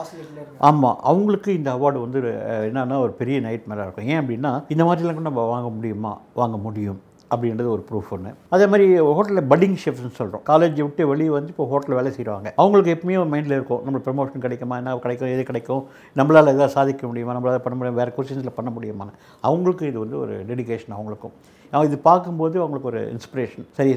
ஆமாம் 0.68 1.00
அவங்களுக்கு 1.12 1.50
இந்த 1.60 1.70
அவார்டு 1.76 2.04
வந்து 2.06 2.20
என்னன்னா 2.68 2.98
ஒரு 3.06 3.14
பெரிய 3.22 3.38
நைட் 3.48 3.68
மேராக 3.70 3.86
இருக்கும். 3.86 4.10
ஏன் 4.12 4.22
அப்படின்னா 4.22 4.52
இந்த 4.74 4.84
மாதிரிலாம் 4.84 5.18
கூட 5.18 5.28
நம்ம 5.30 5.48
வாங்க 5.54 5.70
முடியுமா? 5.78 6.14
வாங்க 6.42 6.56
முடியும். 6.68 7.00
அப்படின்றது 7.34 7.68
ஒரு 7.74 7.82
ப்ரூஃப் 7.88 8.10
ஒன்று 8.14 8.30
அதே 8.54 8.66
மாதிரி 8.72 8.86
ஹோட்டலில் 9.16 9.46
பட்டிங் 9.50 9.76
ஷெஃப்னு 9.84 10.10
சொல்கிறோம் 10.18 10.42
காலேஜ் 10.50 10.82
விட்டு 10.82 11.02
வெளியே 11.10 11.30
வந்து 11.36 11.50
இப்போ 11.52 11.64
ஹோட்டலில் 11.70 11.96
வேலை 11.98 12.10
செய்கிறாங்க 12.16 12.48
அவங்களுக்கு 12.62 12.92
எப்பயுமே 12.94 13.24
மைண்டில் 13.32 13.56
இருக்கும். 13.56 13.80
நம்மளுக்கு 13.84 14.06
ப்ரமோஷன் 14.08 14.44
கிடைக்குமா? 14.44 14.76
என்ன 14.80 14.96
கிடைக்கும்? 15.04 15.30
எது 15.34 15.42
கிடைக்கும்? 15.50 15.82
நம்மளால் 16.18 16.52
எதாவது 16.54 16.74
சாதிக்க 16.76 17.06
முடியுமா? 17.10 17.34
நம்மளால் 17.36 17.64
பண்ண 17.64 17.76
முடியும்? 17.78 17.98
வேறு 18.00 18.14
கொஸ்டின்ஸில் 18.16 18.56
பண்ண 18.58 18.70
முடியுமா 18.76 19.06
அவங்களுக்கு 19.48 19.84
இது 19.90 19.98
வந்து 20.04 20.18
ஒரு 20.24 20.36
டெடிகேஷன் 20.50 20.94
அவங்களுக்கும். 20.96 21.34
அவங்க 21.63 21.63
இது 21.88 21.96
பார்க்கும்போது 22.08 22.56
அவங்களுக்கு 22.62 22.90
ஒரு 22.92 23.02
இன்ஸ்பிரேஷன் 23.14 23.66
சரி 23.76 23.92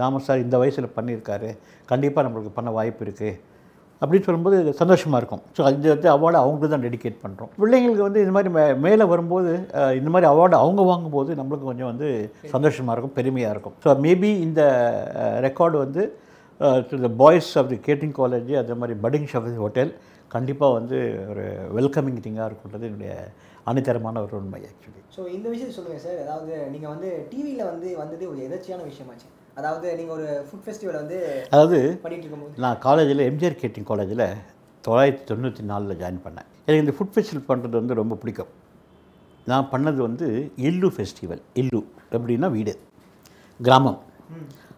தாமஸ் 0.00 0.26
சார் 0.28 0.42
இந்த 0.46 0.56
வயசில் 0.62 0.94
பண்ணியிருக்காரு. 0.96 1.50
கண்டிப்பாக 1.92 2.24
நம்மளுக்கு 2.26 2.52
பண்ண 2.58 2.70
வாய்ப்பு 2.78 3.02
இருக்குது 3.06 3.32
அப்படின்னு 4.02 4.26
சொல்லும்போது 4.26 4.56
சந்தோஷமாக 4.80 5.20
இருக்கும். 5.20 5.40
ஸோ 5.56 5.60
அது 5.68 5.88
வந்து 5.94 6.08
அவார்டு 6.14 6.38
அவங்களுக்கு 6.40 6.68
தான் 6.74 6.84
டெடிகேட் 6.86 7.16
பண்ணுறோம் 7.22 7.50
பிள்ளைங்களுக்கு 7.62 8.04
வந்து 8.06 8.20
இந்த 8.24 8.32
மாதிரி 8.36 8.50
மே 8.56 8.64
மேலே 8.84 9.04
வரும்போது 9.12 9.52
இந்த 10.00 10.10
மாதிரி 10.14 10.28
அவார்டு 10.32 10.56
அவங்க 10.62 10.82
வாங்கும்போது 10.90 11.30
நம்மளுக்கு 11.40 11.70
கொஞ்சம் 11.70 11.90
வந்து 11.92 12.08
சந்தோஷமாக 12.54 12.94
இருக்கும் 12.94 13.16
பெருமையாக 13.18 13.54
இருக்கும். 13.54 13.76
ஸோ 13.84 13.96
மேபி 14.04 14.30
இந்த 14.46 14.60
ரெக்கார்டு 15.46 15.78
வந்து 15.84 16.04
to 16.90 16.98
the 17.06 17.10
boys 17.22 17.50
of 17.62 17.72
the 17.72 17.80
catering 17.88 18.14
college 18.20 18.52
அதே 18.62 18.76
மாதிரி 18.82 18.96
பட்டிங் 19.06 19.28
ஷாஃப் 19.32 19.50
ஹோட்டல் 19.64 19.92
கண்டிப்பாக 20.36 20.76
வந்து 20.78 20.98
ஒரு 21.32 21.44
வெல்கமிங் 21.76 22.22
திங்காக 22.24 22.48
இருக்குன்றது 22.48 22.86
என்னுடைய 22.88 23.12
அணித்தரமான 23.70 24.22
ஒரு 24.26 24.36
உண்மை 24.40 24.60
ஆக்சுவலி 24.70 25.02
ஸோ 25.16 25.22
இந்த 25.36 25.46
விஷயத்தை 25.54 25.74
சொல்லுங்கள் 25.78 26.04
சார் 26.06 26.20
அதாவது 26.24 26.54
நீங்கள் 26.74 26.92
வந்து 26.94 27.10
டிவியில் 27.32 27.64
வந்து 27.72 27.88
வந்தது 28.02 28.24
ஒரு 28.32 28.40
எதாச்சியான 28.46 28.84
விஷயமாச்சு 28.90 29.28
அதாவது 29.60 29.86
நீங்கள் 29.98 30.16
ஒரு 30.18 30.28
ஃபுட் 30.48 30.64
ஃபெஸ்டிவல் 30.66 31.00
வந்து 31.02 31.16
அதாவது 31.54 31.78
பண்ணிட்டு 32.04 32.24
இருக்கும்போது 32.26 32.62
நான் 32.64 32.78
காலேஜில் 32.86 33.26
எம்ஜிஆர் 33.30 33.60
கேட்டிங் 33.62 33.88
காலேஜில் 33.90 34.24
தொள்ளாயிரத்தி 34.84 35.24
தொண்ணூற்றி 35.30 35.62
நாலில் 35.70 35.98
ஜாயின் 36.00 36.20
பண்ணேன். 36.24 36.48
எனக்கு 36.66 36.82
இந்த 36.84 36.92
ஃபுட் 36.96 37.12
ஃபெஸ்டிவல் 37.14 37.48
பண்ணுறது 37.48 37.74
வந்து 37.80 37.94
ரொம்ப 38.00 38.16
பிடிக்கும். 38.22 38.50
நான் 39.50 39.68
பண்ணது 39.72 40.00
வந்து 40.06 40.26
இல்லு 40.68 40.88
ஃபெஸ்டிவல் 40.94 41.42
இல்லு 41.62 41.80
எப்படின்னா 42.16 42.48
வீடு. 42.56 42.74
கிராமம். 43.60 43.98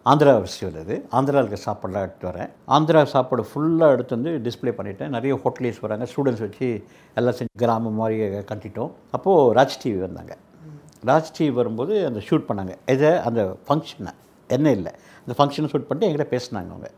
ஆந்திரா 0.05 0.47
ஃபெஸ்டிவல் 0.47 0.81
அது 0.81 1.06
ஆந்திராவில் 1.12 1.44
இருக்க 1.44 2.00
எடுத்து 2.00 2.29
வரேன். 2.29 2.49
ஆந்திரா 2.69 3.05
சாப்பாடு 3.05 3.47
ஃபுல்லாக 3.55 3.91
எடுத்து 3.91 4.23
வந்து 4.23 4.50
டிஸ்ப்ளே 4.50 4.64
பண்ணிட்டேன். 4.64 5.08
நிறைய 5.08 5.41
ஹோட்டலேஸ் 5.44 5.81
வராங்க. 5.81 6.05
ஸ்டூடெண்ட்ஸ் 6.05 6.41
வச்சு 6.41 6.85
எல்லாம் 7.14 7.35
செஞ்சு 7.35 7.44
கிராமம் 7.56 7.93
மாதிரி 7.93 8.20
கட்டிட்டோம். 8.23 8.91
அப்போது 9.11 9.61
ராஜ் 9.61 9.87
டிவி 9.87 9.99
வந்தாங்க. 9.99 10.37
ராஜ் 11.06 11.25
டிவி 11.38 11.52
வரும்போது 11.52 12.06
அந்த 12.06 12.20
ஷூட் 12.31 12.44
பண்ணாங்க. 12.49 12.75
எதை? 12.87 13.19
அந்த 13.19 13.56
ஃபங்க்ஷனை 13.69 14.11
என்ன 14.49 14.70
இல்லை. 14.70 14.93
அந்த 15.26 15.44
ஃபங்க்ஷனை 15.44 15.64
ஷூட் 15.64 15.79
பண்ணிட்டு 15.79 16.06
என்கிட்ட 16.06 16.41
பேசினாங்க 16.41 16.69
அவங்க. 16.69 16.91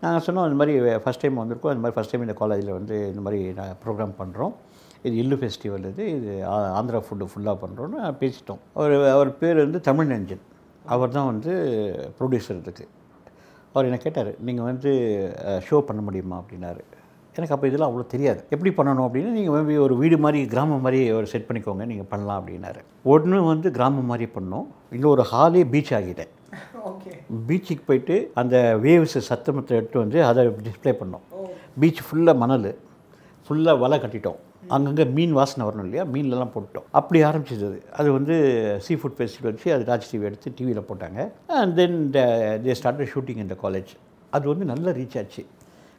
நாங்கள் 0.00 0.22
சொன்னோம் 0.24 0.52
இந்த 0.52 0.54
மாதிரி 0.54 0.78
ஃபஸ்ட் 0.80 1.20
டைம் 1.20 1.38
வந்திருக்கோம். 1.38 1.74
இந்த 1.74 1.74
மாதிரி 1.74 2.00
ஃபஸ்ட் 2.00 2.10
டைம் 2.10 2.22
இந்த 2.22 2.32
காலேஜில் 2.32 2.72
வந்து 2.72 3.08
இந்த 3.08 3.20
மாதிரி 3.20 3.52
நான் 3.52 3.76
ப்ரோக்ராம் 3.84 4.14
பண்ணுறோம் 4.18 4.54
இது 5.02 5.16
இல்லு 5.16 5.36
ஃபெஸ்டிவல் 5.36 5.88
இது. 5.88 6.10
இது 6.10 6.46
ஆ- 6.46 6.82
ஆந்திரா 6.82 7.02
ஃபுட்டு 7.02 7.26
ஃபுல்லாக 7.34 7.58
பண்ணுறோன்னு 7.58 8.14
பேசிட்டோம். 8.20 8.58
அவர் 8.74 8.92
அவர் 8.92 9.38
பேர் 9.38 9.56
வந்து 9.56 9.80
தமிழ் 9.80 10.12
நெஞ்சன். 10.12 10.40
அவர் 10.94 11.14
தான் 11.16 11.30
வந்து 11.30 11.52
ப்ரொடியூசர் 12.18 12.60
இதுக்கு 12.62 12.86
அவர் 13.72 13.86
என்ன 13.88 13.98
கேட்டார் 14.04 14.30
நீங்கள் 14.46 14.68
வந்து 14.70 14.90
ஷோ 15.68 15.80
பண்ண 15.80 16.00
முடியுமா? 16.02 16.42
அப்படின்னாரு. 16.42 16.82
எனக்கு 17.36 17.54
அப்போ 17.54 17.66
இதெல்லாம் 17.66 17.90
அவ்வளோ 17.90 18.06
தெரியாது. 18.06 18.40
எப்படி 18.54 18.70
பண்ணணும்? 18.78 19.06
அப்படின்னு 19.06 19.30
நீங்கள் 19.36 19.54
மேபி 19.56 19.76
ஒரு 19.84 19.94
வீடு 19.96 20.18
மாதிரி 20.18 20.46
கிராமம் 20.46 20.84
மாதிரி 20.86 21.00
ஒரு 21.18 21.26
செட் 21.32 21.46
பண்ணிக்கோங்க 21.48 21.84
நீங்கள் 21.92 22.08
பண்ணலாம் 22.12 22.40
அப்படின்னாரு. 22.40 22.80
ஒன்று 23.12 23.42
வந்து 23.42 23.70
கிராமம் 23.70 24.10
மாதிரி 24.12 24.28
பண்ணோம். 24.36 24.66
இன்னொரு 24.96 25.24
ஹாலே 25.32 25.64
பீச் 25.74 25.92
ஆகிட்டேன். 25.98 26.32
பீச்சுக்கு 27.48 27.84
போயிட்டு 27.86 28.16
அந்த 28.40 28.56
வேவ்ஸ் 28.82 29.18
சத்தமத்தை 29.30 29.76
எடுத்து 29.78 29.98
வந்து 29.98 30.24
அதை 30.24 30.46
டிஸ்ப்ளே 30.46 30.92
பண்ணோம். 31.02 31.24
பீச் 31.80 32.02
ஃபுல்லாக 32.06 32.36
மணல் 32.42 32.70
ஃபுல்லாக 33.48 33.78
வலை 33.78 33.98
கட்டிட்டோம். 34.00 34.40
அங்கங்கே 34.68 35.04
மீன் 35.04 35.32
வாசனை 35.32 35.68
வரணும் 35.68 35.84
இல்லையா? 35.84 36.04
மீன்லலாம் 36.04 36.52
போட்டோம் 36.54 36.86
அப்படி 36.90 37.22
ஆரம்பிச்சது. 37.22 37.66
அது 37.68 37.82
அது 37.92 38.12
வந்து 38.12 38.34
சீ 38.84 38.94
ஃபுட் 38.94 39.16
ஃபெஸ்டிவல் 39.18 39.54
வச்சு 39.54 39.72
அது 39.72 39.84
ராஜ் 39.84 40.08
டிவி 40.12 40.22
எடுத்து 40.22 40.52
டிவியில் 40.56 40.86
போட்டாங்க. 40.90 41.30
And 41.46 41.76
then 41.76 42.10
they 42.64 42.72
start 42.72 43.02
shooting 43.14 43.42
இந்த 43.46 43.56
காலேஜ் 43.62 43.92
அது 44.30 44.48
வந்து 44.48 44.64
நல்ல 44.64 44.90
ரீச் 44.90 45.18
ஆச்சு. 45.18 45.44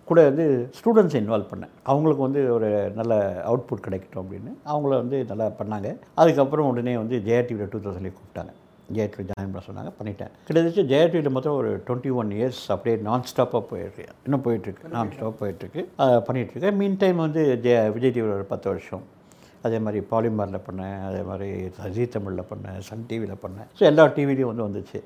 கூட 0.06 0.24
வந்து 0.24 0.70
ஸ்டூடெண்ட்ஸை 0.78 1.20
இன்வால்வ் 1.24 1.52
பண்ணேன். 1.52 1.74
அவங்களுக்கு 1.84 2.24
வந்து 2.24 2.54
ஒரு 2.54 2.92
நல்ல 2.96 3.44
அவுட்புட் 3.48 3.86
கிடைக்கட்டும் 3.86 4.24
அப்படின்னு. 4.24 4.52
அவங்கள 4.66 4.94
வந்து 5.04 5.26
நல்லா 5.26 5.48
பண்ணாங்க. 5.48 5.98
அதுக்கப்புறம் 6.16 6.68
உடனே 6.68 6.98
வந்து 6.98 7.18
ஜெயா 7.18 7.46
டிவியில் 7.46 7.70
டூ 7.70 7.78
தௌசண்ட்லேயே 7.78 8.14
கூப்பிட்டாங்க. 8.18 8.54
ஜெயா 8.98 9.08
டிவி 9.14 9.26
ஜாயின் 9.32 9.52
பண்ண 9.54 9.64
சொன்னாங்க. 9.70 9.92
பண்ணிட்டேன். 10.00 10.32
கிட்டத்தட்ட 10.48 10.84
ஜெயா 10.92 11.06
டிவியில் 11.14 11.36
மொத்தம் 11.38 11.58
ஒரு 11.62 11.72
டுவெண்ட்டி 11.88 12.12
ஒன் 12.22 12.32
இயர்ஸ் 12.38 12.62
அப்படியே 12.76 12.96
நான் 13.08 13.26
ஸ்டாப்பாக 13.32 13.64
போயிருக்கு 13.72 14.06
இன்னும் 14.28 14.46
போயிட்டுருக்கு 14.46 14.94
நான் 14.96 15.12
ஸ்டாப் 15.16 15.42
போயிட்டுருக்கு 15.42 15.84
பண்ணிகிட்ருக்கேன் 16.28 16.78
மீன் 16.82 17.02
டைம் 17.04 17.20
வந்து 17.26 17.44
ஜெய 17.66 17.80
விஜய் 17.98 18.16
டிவியில் 18.18 18.38
ஒரு 18.40 18.48
பத்து 18.54 18.68
வருஷம். 18.74 19.04
அதே 19.68 19.78
மாதிரி 19.88 20.00
பாலிமரில் 20.12 20.64
பண்ணேன். 20.68 20.98
அதே 21.10 21.24
மாதிரி 21.32 21.50
ஜி 21.98 22.06
தமிழில் 22.16 22.50
பண்ணேன். 22.52 22.80
சன் 22.88 23.06
டிவியில் 23.12 23.42
பண்ணேன். 23.44 23.70
ஸோ 23.80 23.84
எல்லா 23.92 24.06
டிவிலையும் 24.18 24.52
வந்து 24.52 24.66
வந்துச்சு. 24.68 25.02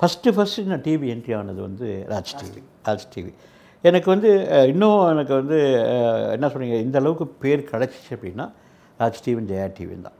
ஃபஸ்ட்டு 0.00 0.32
ஃபஸ்ட்டு 0.36 0.70
நான் 0.72 0.82
டிவி 0.86 1.06
என்ட்ரி 1.12 1.34
ஆனது 1.36 1.60
வந்து 1.68 1.86
ராஜ் 2.12 2.32
டிவி 2.40 2.62
ராஜ் 2.88 3.06
டிவி 3.14 3.32
எனக்கு 3.88 4.08
வந்து 4.12 4.30
இன்னும் 4.72 5.00
எனக்கு 5.12 5.32
வந்து 5.40 5.58
என்ன 6.34 6.48
சொல்றீங்க 6.52 6.76
இந்த 6.86 6.96
அளவுக்கு 7.02 7.26
பேர் 7.42 7.62
கிடச்சிச்சு 7.70 8.12
அப்படின்னா 8.16 8.46
ராஜ் 9.00 9.22
டிவியும் 9.24 9.48
ஜெயா 9.50 9.66
டிவியும் 9.78 10.06
தான். 10.08 10.16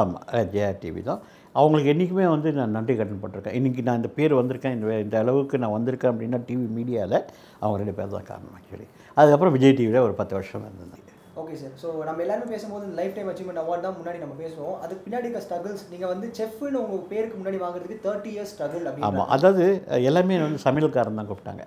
ஆமாம் 0.00 0.24
ஜெயா 0.54 0.70
டிவி 0.82 1.02
தான். 1.10 1.20
அவங்களுக்கு 1.54 1.92
என்றைக்குமே 1.92 2.26
வந்து 2.34 2.48
நான் 2.58 2.76
நன்றி 2.76 2.94
கடன் 2.98 3.22
பட்டிருக்கேன். 3.22 3.56
இன்றைக்கி 3.58 3.82
நான் 3.86 3.98
இந்த 4.00 4.10
பேர் 4.18 4.38
வந்திருக்கேன். 4.40 4.74
இந்த 4.76 4.98
இந்த 5.04 5.16
அளவுக்கு 5.22 5.62
நான் 5.62 5.74
வந்திருக்கேன் 5.76 6.12
அப்படின்னா 6.12 6.38
டிவி 6.48 6.66
மீடியாவில் 6.76 7.18
அவங்க 7.62 7.76
ரெண்டு 7.82 7.96
பேர் 7.98 8.14
தான் 8.16 8.28
காரணம் 8.30 8.54
ஆக்சுவலி 8.58 8.86
அதுக்கப்புறம் 9.16 9.56
விஜய் 9.56 9.76
டிவியில் 9.80 10.06
ஒரு 10.06 10.14
பத்து 10.20 10.36
வருஷம் 10.38 10.64
இருந்தேன் 10.68 11.10
ஓகே 11.42 11.54
சார் 11.60 11.76
ஸோ 11.82 11.88
நம்ம 12.06 12.22
எல்லாருமே 12.24 12.52
பேசும்போது 12.54 12.86
லைஃப் 12.98 13.14
டைம் 13.16 13.28
அச்சீவ்மெண்ட் 13.30 13.60
அவார்ட் 13.62 13.84
தான் 13.86 13.94
முன்னாடி 13.98 14.18
நம்ம 14.24 14.34
பேசுவோம். 14.40 14.74
அதுக்கு 14.84 15.04
பின்னாடி 15.04 15.26
இருக்க 15.26 15.40
ஸ்ட்ரகிள்ஸ் 15.44 15.84
நீங்கள் 15.92 16.10
வந்து 16.12 16.26
செஃப்னு 16.38 16.82
உங்கள் 16.84 17.06
பேருக்கு 17.12 17.38
முன்னாடி 17.38 17.60
வாங்குறதுக்கு 17.62 18.02
தேர்ட்டி 18.06 18.32
இயர்ஸ் 18.34 18.52
ஸ்ட்ரகிள் 18.54 18.88
ஆமாம் 18.88 19.04
அப்படின்னு 19.04 19.32
அதாவது 19.36 19.64
எல்லாமே 20.10 20.42
வந்து 20.46 20.64
சமையல்காரன் 20.66 21.20
தான் 21.20 21.30
கூப்பிட்டாங்க. 21.30 21.64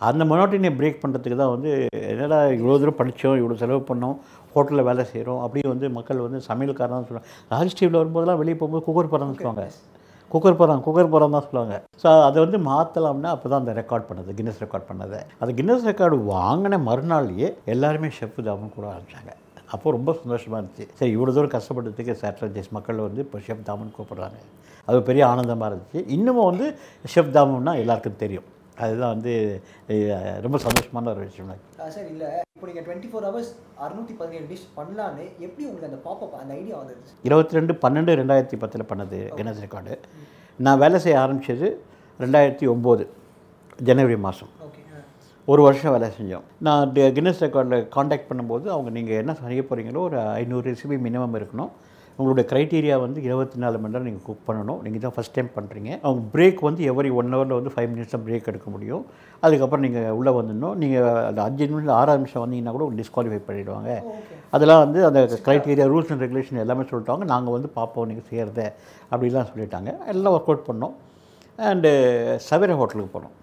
அந்த 0.00 0.24
மொனோட்டினியை 0.30 0.72
பிரேக் 0.78 1.00
பண்ணுறதுக்கு 1.02 1.38
தான் 1.40 1.54
வந்து 1.54 1.70
என்னடா 2.12 2.38
இவ்வளோ 2.58 2.76
தூரம் 2.82 2.98
படித்தோம் 3.00 3.38
இவ்வளோ 3.40 3.56
செலவு 3.62 3.80
பண்ணோம் 3.88 4.16
ஹோட்டலில் 4.58 4.88
வேலை 4.90 5.04
செய்கிறோம். 5.12 5.42
அப்படியே 5.44 5.68
வந்து 5.74 5.88
மக்கள் 5.98 6.26
வந்து 6.26 6.40
சமையல்காரன் 6.50 7.08
சொல்லுவாங்க. 7.10 7.30
ராஜ் 7.54 7.78
டிவியில் 7.78 8.00
வரும்போதெல்லாம் 8.02 8.42
வெளியே 8.42 8.58
போகும்போது 8.62 8.86
குக்கர் 8.88 9.14
படம் 9.14 9.38
சொல்லுவாங்க. 9.38 9.66
குக்கர் 10.32 10.58
படம் 10.60 10.80
குக்கர் 10.86 11.10
படம் 11.12 11.34
தான் 11.34 11.44
சொல்லுவாங்க. 11.44 11.74
ஸோ 12.00 12.08
அதை 12.28 12.38
வந்து 12.44 12.58
மாற்றலாம்னா 12.70 13.30
அப்போ 13.34 13.46
தான் 13.50 13.62
அந்த 13.62 13.72
ரெக்கார்ட் 13.78 14.08
பண்ணது 14.08 14.34
கின்னஸ் 14.38 14.60
ரெக்கார்ட் 14.64 14.88
பண்ணது. 14.88 15.18
அது 15.42 15.50
கின்னஸ் 15.60 15.86
ரெக்கார்டு 15.90 16.16
வாங்கின 16.34 16.80
மறுநாள்லேயே 16.88 17.48
எல்லாருமே 17.74 18.10
ஷெஃப் 18.18 18.40
தாமும் 18.48 18.74
கூட 18.74 18.86
ஆரம்பிச்சாங்க. 18.94 19.32
அப்போ 19.74 19.94
ரொம்ப 19.96 20.10
சந்தோஷமாக 20.20 20.58
இருந்துச்சு. 20.60 20.86
சரி 20.98 21.10
இவ்வளோ 21.16 21.32
தூரம் 21.36 21.54
கஷ்டப்பட்டதுக்கு 21.54 22.14
சாட்ரஜஸ் 22.22 22.70
மக்கள் 22.76 23.00
வந்து 23.06 23.22
இப்போ 23.26 23.40
ஷெஃப் 23.46 23.64
தாமன் 23.70 23.96
கூப்பிட்றாங்க. 23.96 24.38
அது 24.88 25.00
பெரிய 25.08 25.24
ஆனந்தமாக 25.32 25.70
இருந்துச்சு. 25.70 26.02
இன்னமும் 26.16 26.48
வந்து 26.50 26.68
ஷெஃப் 27.14 27.34
தாமன்னா 27.38 27.74
எல்லாருக்கும் 27.84 28.22
தெரியும். 28.24 28.46
அதுதான் 28.82 29.12
வந்து 29.14 29.32
ரொம்ப 30.44 30.58
சந்தோஷமான 30.66 31.10
ஒரு 31.14 31.22
விஷயம். 31.28 31.50
சார் 31.96 32.08
இல்லை. 32.12 32.28
இப்போ 32.56 32.66
நீங்கள் 32.70 32.86
டுவெண்ட்டி 32.86 33.08
ஃபோர் 33.10 33.26
ஹவர்ஸ் 33.28 33.52
அறுநூத்தி 33.84 34.14
பதினேழு 34.20 34.46
டிஷ் 34.52 34.66
பண்ணலான்னு 34.78 35.24
எப்படி 35.46 35.64
உங்களுக்கு 35.68 35.90
அந்த 35.90 36.00
பாப்பப் 36.08 36.34
அந்த 36.42 36.52
ஐடியா 36.60 36.76
வந்துருச்சு 36.80 37.14
இருபத்தி 37.28 37.58
ரெண்டு 37.58 37.74
பன்னெண்டு 37.84 38.18
ரெண்டாயிரத்தி 38.20 38.58
பத்தில் 38.64 38.90
பண்ணது 38.92 39.20
கின்னஸ் 39.38 39.62
ரெக்கார்டு 39.66 39.96
நான் 40.66 40.82
வேலை 40.84 41.00
செய்ய 41.04 41.22
ஆரம்பித்தது 41.24 41.68
ரெண்டாயிரத்தி 42.20 42.68
ஒம்பது 42.74 43.06
ஜனவரி 43.88 44.18
மாதம் 44.26 44.52
ஓகே 44.66 44.82
ஒரு 45.52 45.60
வருஷம் 45.66 45.94
வேலை 45.94 46.08
செஞ்சோம். 46.16 46.46
நான் 46.66 46.90
கின்னஸ் 47.16 47.42
ரெக்கார்டில் 47.44 47.86
காண்டாக்ட் 47.94 48.26
பண்ணும்போது 48.30 48.66
அவங்க 48.74 48.90
நீங்கள் 48.96 49.20
என்ன 49.22 49.32
செய்ய 49.38 49.62
போகிறீங்களோ 49.68 50.00
ஒரு 50.08 50.18
ஐநூறு 50.40 50.64
ரெசிபி 50.70 50.96
மினிமம் 51.06 51.36
இருக்கணும். 51.38 51.70
உங்களுடைய 52.18 52.44
க்ரைட்டீரியா 52.50 52.94
வந்து 53.02 53.18
இருபத்தி 53.26 53.58
நாலு 53.62 53.76
மணி 53.82 53.92
நேரம் 53.94 54.06
நீங்கள் 54.08 54.24
குக் 54.28 54.46
பண்ணணும். 54.48 54.78
நீங்கள் 54.84 55.02
தான் 55.04 55.14
ஃபஸ்ட் 55.16 55.34
டைம் 55.36 55.50
பண்ணுறீங்க 55.56 55.90
அவங்க 56.04 56.22
பிரேக் 56.34 56.60
வந்து 56.68 56.82
எவரி 56.92 57.10
ஒன் 57.20 57.30
ஹவரில் 57.34 57.56
வந்து 57.58 57.72
ஃபைவ் 57.74 57.88
மினிட்ஸ் 57.92 58.14
தான் 58.14 58.24
பிரேக் 58.28 58.48
எடுக்க 58.52 58.68
முடியும். 58.74 59.04
அதுக்கப்புறம் 59.46 59.84
நீங்கள் 59.86 60.08
உள்ளே 60.18 60.32
வந்துடணும். 60.38 60.76
நீங்கள் 60.82 61.08
அந்த 61.28 61.40
அஞ்சு 61.48 61.68
நிமிஷம் 61.70 61.94
ஆறாறு 62.00 62.20
நிமிஷம் 62.22 62.44
வந்தீங்கன்னா 62.44 62.74
கூட 62.76 62.88
டிஸ்குவாலிஃபை 63.00 63.40
பண்ணிவிடுவாங்க 63.48 63.90
அதெல்லாம் 64.56 64.82
வந்து 64.84 65.00
அந்த 65.10 65.20
க்ரைட்டீரியா 65.46 65.88
ரூல்ஸ் 65.94 66.12
அண்ட் 66.14 66.24
ரெகுலேஷன் 66.26 66.62
எல்லாமே 66.66 66.86
சொல்லிட்டாங்க. 66.92 67.24
நாங்கள் 67.34 67.56
வந்து 67.58 67.70
பார்ப்போம் 67.78 68.08
நீங்கள் 68.12 68.28
செய்கிறத 68.30 68.60
அப்படிலாம் 69.12 69.50
சொல்லிட்டாங்க. 69.52 69.90
எல்லாம் 70.14 70.36
ஒர்க் 70.36 70.52
அவுட் 70.52 70.68
பண்ணோம். 70.70 70.94
அண்டு 71.72 71.90
சவேரா 72.50 72.74
ஹோட்டலுக்கு 72.80 73.12
போனோம். 73.16 73.34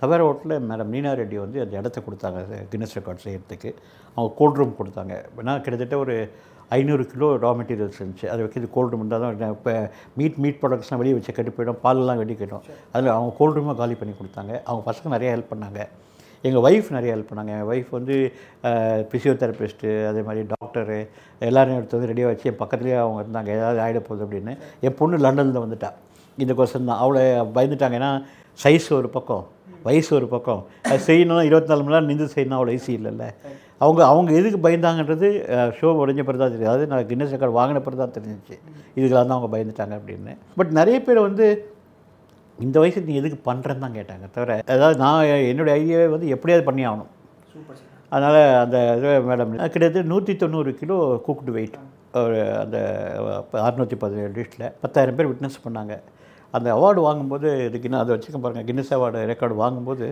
சவேரா 0.00 0.24
ஹோட்டலில் 0.28 0.64
மேடம் 0.70 0.90
நீனா 0.94 1.10
ரெட்டி 1.18 1.36
வந்து 1.42 1.58
அந்த 1.64 1.74
இடத்த 1.80 1.98
கொடுத்தாங்க 2.06 2.40
கின்னஸ் 2.72 2.96
ரெக்கார்ட் 2.96 3.22
செய்கிறதுக்கு 3.26 3.70
அவங்க 4.16 4.30
கோல்ட் 4.40 4.58
ரூம் 4.60 4.74
கொடுத்தாங்க. 4.80 5.14
ஏன்னா 5.42 5.54
கிட்டத்தட்ட 5.64 5.96
ஒரு 6.04 6.16
ஐநூறு 6.68 7.06
கிலோ 7.06 7.26
ரா 7.42 7.50
மெட்டீரியல்ஸ் 7.58 7.98
இருந்துச்சு. 8.00 8.26
அதை 8.32 8.40
வைக்கிறது 8.44 8.70
கோல்ட் 8.76 8.92
ரூம் 8.92 9.02
இருந்தால் 9.02 9.36
தான் 9.38 9.52
இப்போ 9.56 9.90
மீட் 10.18 10.36
மீட் 10.44 10.58
ப்ராடக்ட்ஸ்லாம் 10.62 11.00
வெளியே 11.02 11.14
வச்சு 11.16 11.32
கட்டி 11.32 11.52
போயிடும். 11.56 11.78
பாலெல்லாம் 11.84 12.20
வெட்டி 12.22 12.36
போயிடும். 12.40 12.64
அதில் 12.92 13.14
அவங்க 13.16 13.34
கோல்ட் 13.38 13.58
ரூமாக 13.58 13.76
காலி 13.82 13.94
பண்ணி 13.94 14.14
கொடுத்தாங்க. 14.20 14.52
அவங்க 14.64 14.82
பசங்க 14.90 15.14
நிறைய 15.16 15.36
ஹெல்ப் 15.36 15.52
பண்ணாங்க. 15.52 15.80
எங்கள் 16.46 16.64
ஒய்ஃப் 16.66 16.90
நிறைய 16.96 17.16
ஹெல்ப் 17.16 17.30
பண்ணாங்க. 17.30 17.52
என் 17.58 17.68
ஒய்ஃப் 17.72 17.92
வந்து 17.98 18.16
ஃபிசியோதெரபிஸ்ட்டு 19.10 19.92
அதே 20.08 20.22
மாதிரி 20.28 20.46
டாக்டரு 20.54 20.98
எல்லோரையும் 21.48 21.78
எடுத்து 21.80 21.98
வந்து 21.98 22.10
ரெடியாக 22.12 22.30
வச்சு 22.32 22.50
என் 22.50 22.60
பக்கத்துலேயே 22.62 22.98
அவங்க 23.04 23.20
இருந்தாங்க. 23.24 23.50
ஏதாவது 23.58 23.80
ஆகிட 23.84 24.02
போகுது 24.08 24.24
அப்படின்னு. 24.26 24.54
என் 24.80 24.94
பொண்ணு 24.94 25.18
லண்டனில் 25.26 25.62
வந்துட்டா. 25.64 25.90
இந்த 26.38 26.52
கொஸ்டின் 26.58 26.90
தான். 26.90 27.02
அவளை 27.04 27.22
பயந்துட்டாங்க. 27.56 27.98
ஏன்னா 28.00 28.12
சைஸ் 28.64 28.88
ஒரு 28.98 29.08
பக்கம். 29.08 29.44
வயசு 29.86 30.10
ஒரு 30.16 30.26
பக்கம். 30.34 30.62
அது 30.82 31.00
செய்யணும் 31.06 31.42
இருபத்தி 31.48 31.70
நாலு 31.72 31.82
மணி 31.82 31.94
நேரம் 31.94 32.10
நின்று 32.10 32.26
செய்யணும். 32.34 32.58
அவ்வளோ 32.58 32.74
ஈஸி 32.78 32.92
இல்லைல்ல. 32.98 33.26
அவங்க 33.84 34.00
அவங்க 34.10 34.30
எதுக்கு 34.40 34.58
பயந்தாங்கன்றது 34.66 35.28
ஷோ 35.78 35.88
உடஞ்ச 36.02 36.20
பிறகு 36.26 36.42
தான் 36.42 36.52
தெரியும். 36.52 36.70
அதாவது 36.72 36.90
நான் 36.92 37.08
கின்னஸ் 37.10 37.32
ரெக்கார்டு 37.34 37.58
வாங்கின 37.60 37.80
பிறகு 37.86 38.02
தான் 38.02 38.14
தெரிஞ்சிச்சு. 38.16 38.56
இதுக்கெல்லாம் 38.98 39.28
தான் 39.30 39.38
அவங்க 39.38 39.50
பயந்துட்டாங்க 39.54 39.94
அப்படின்னு. 40.00 40.34
பட் 40.58 40.70
நிறைய 40.78 40.98
பேர் 41.08 41.26
வந்து 41.28 41.46
இந்த 42.58 42.76
வயசுக்கு 42.82 43.10
நீ 43.10 43.16
எதுக்கு 43.22 43.38
பண்ணுறேன்னு 43.48 43.84
தான் 43.84 43.98
கேட்டாங்க 43.98 44.26
தவிர 44.36 44.54
அதாவது 44.76 44.96
நான் 45.04 45.48
என்னுடைய 45.50 45.74
ஐடியாவே 45.80 46.06
வந்து 46.14 46.28
எப்படியாவது 46.36 46.64
பண்ணி 46.68 46.84
ஆகணும். 46.90 47.12
அதனால் 48.12 48.40
அந்த 48.64 48.76
இது 48.98 49.12
மேடம் 49.28 49.52
கிட்டத்தட்ட 49.74 50.02
நூற்றி 50.12 50.32
தொண்ணூறு 50.42 50.72
கிலோ 50.80 50.96
குக்டு 51.26 51.52
வெயிட் 51.56 51.78
ஒரு 52.22 52.38
அந்த 52.62 52.76
அறுநூற்றி 53.66 53.96
பதினேழு 54.04 54.32
லிஸ்ட்டில் 54.36 54.68
பத்தாயிரம் 54.82 55.16
பேர் 55.18 55.30
விட்னஸ் 55.30 55.64
பண்ணாங்க. 55.64 55.94
அந்த 56.54 56.68
அவார்டு 56.76 57.00
வாங்கும்போது 57.06 57.48
இதுக்கு 57.68 57.88
இன்னும் 57.88 58.02
அதை 58.02 58.12
வச்சுக்க 58.14 58.38
பாருங்கள் 58.44 58.66
கின்னஸ் 58.68 58.92
அவார்டு 58.96 59.22
ரெக்கார்டு 59.32 59.56
வாங்கும்போது 59.62 60.06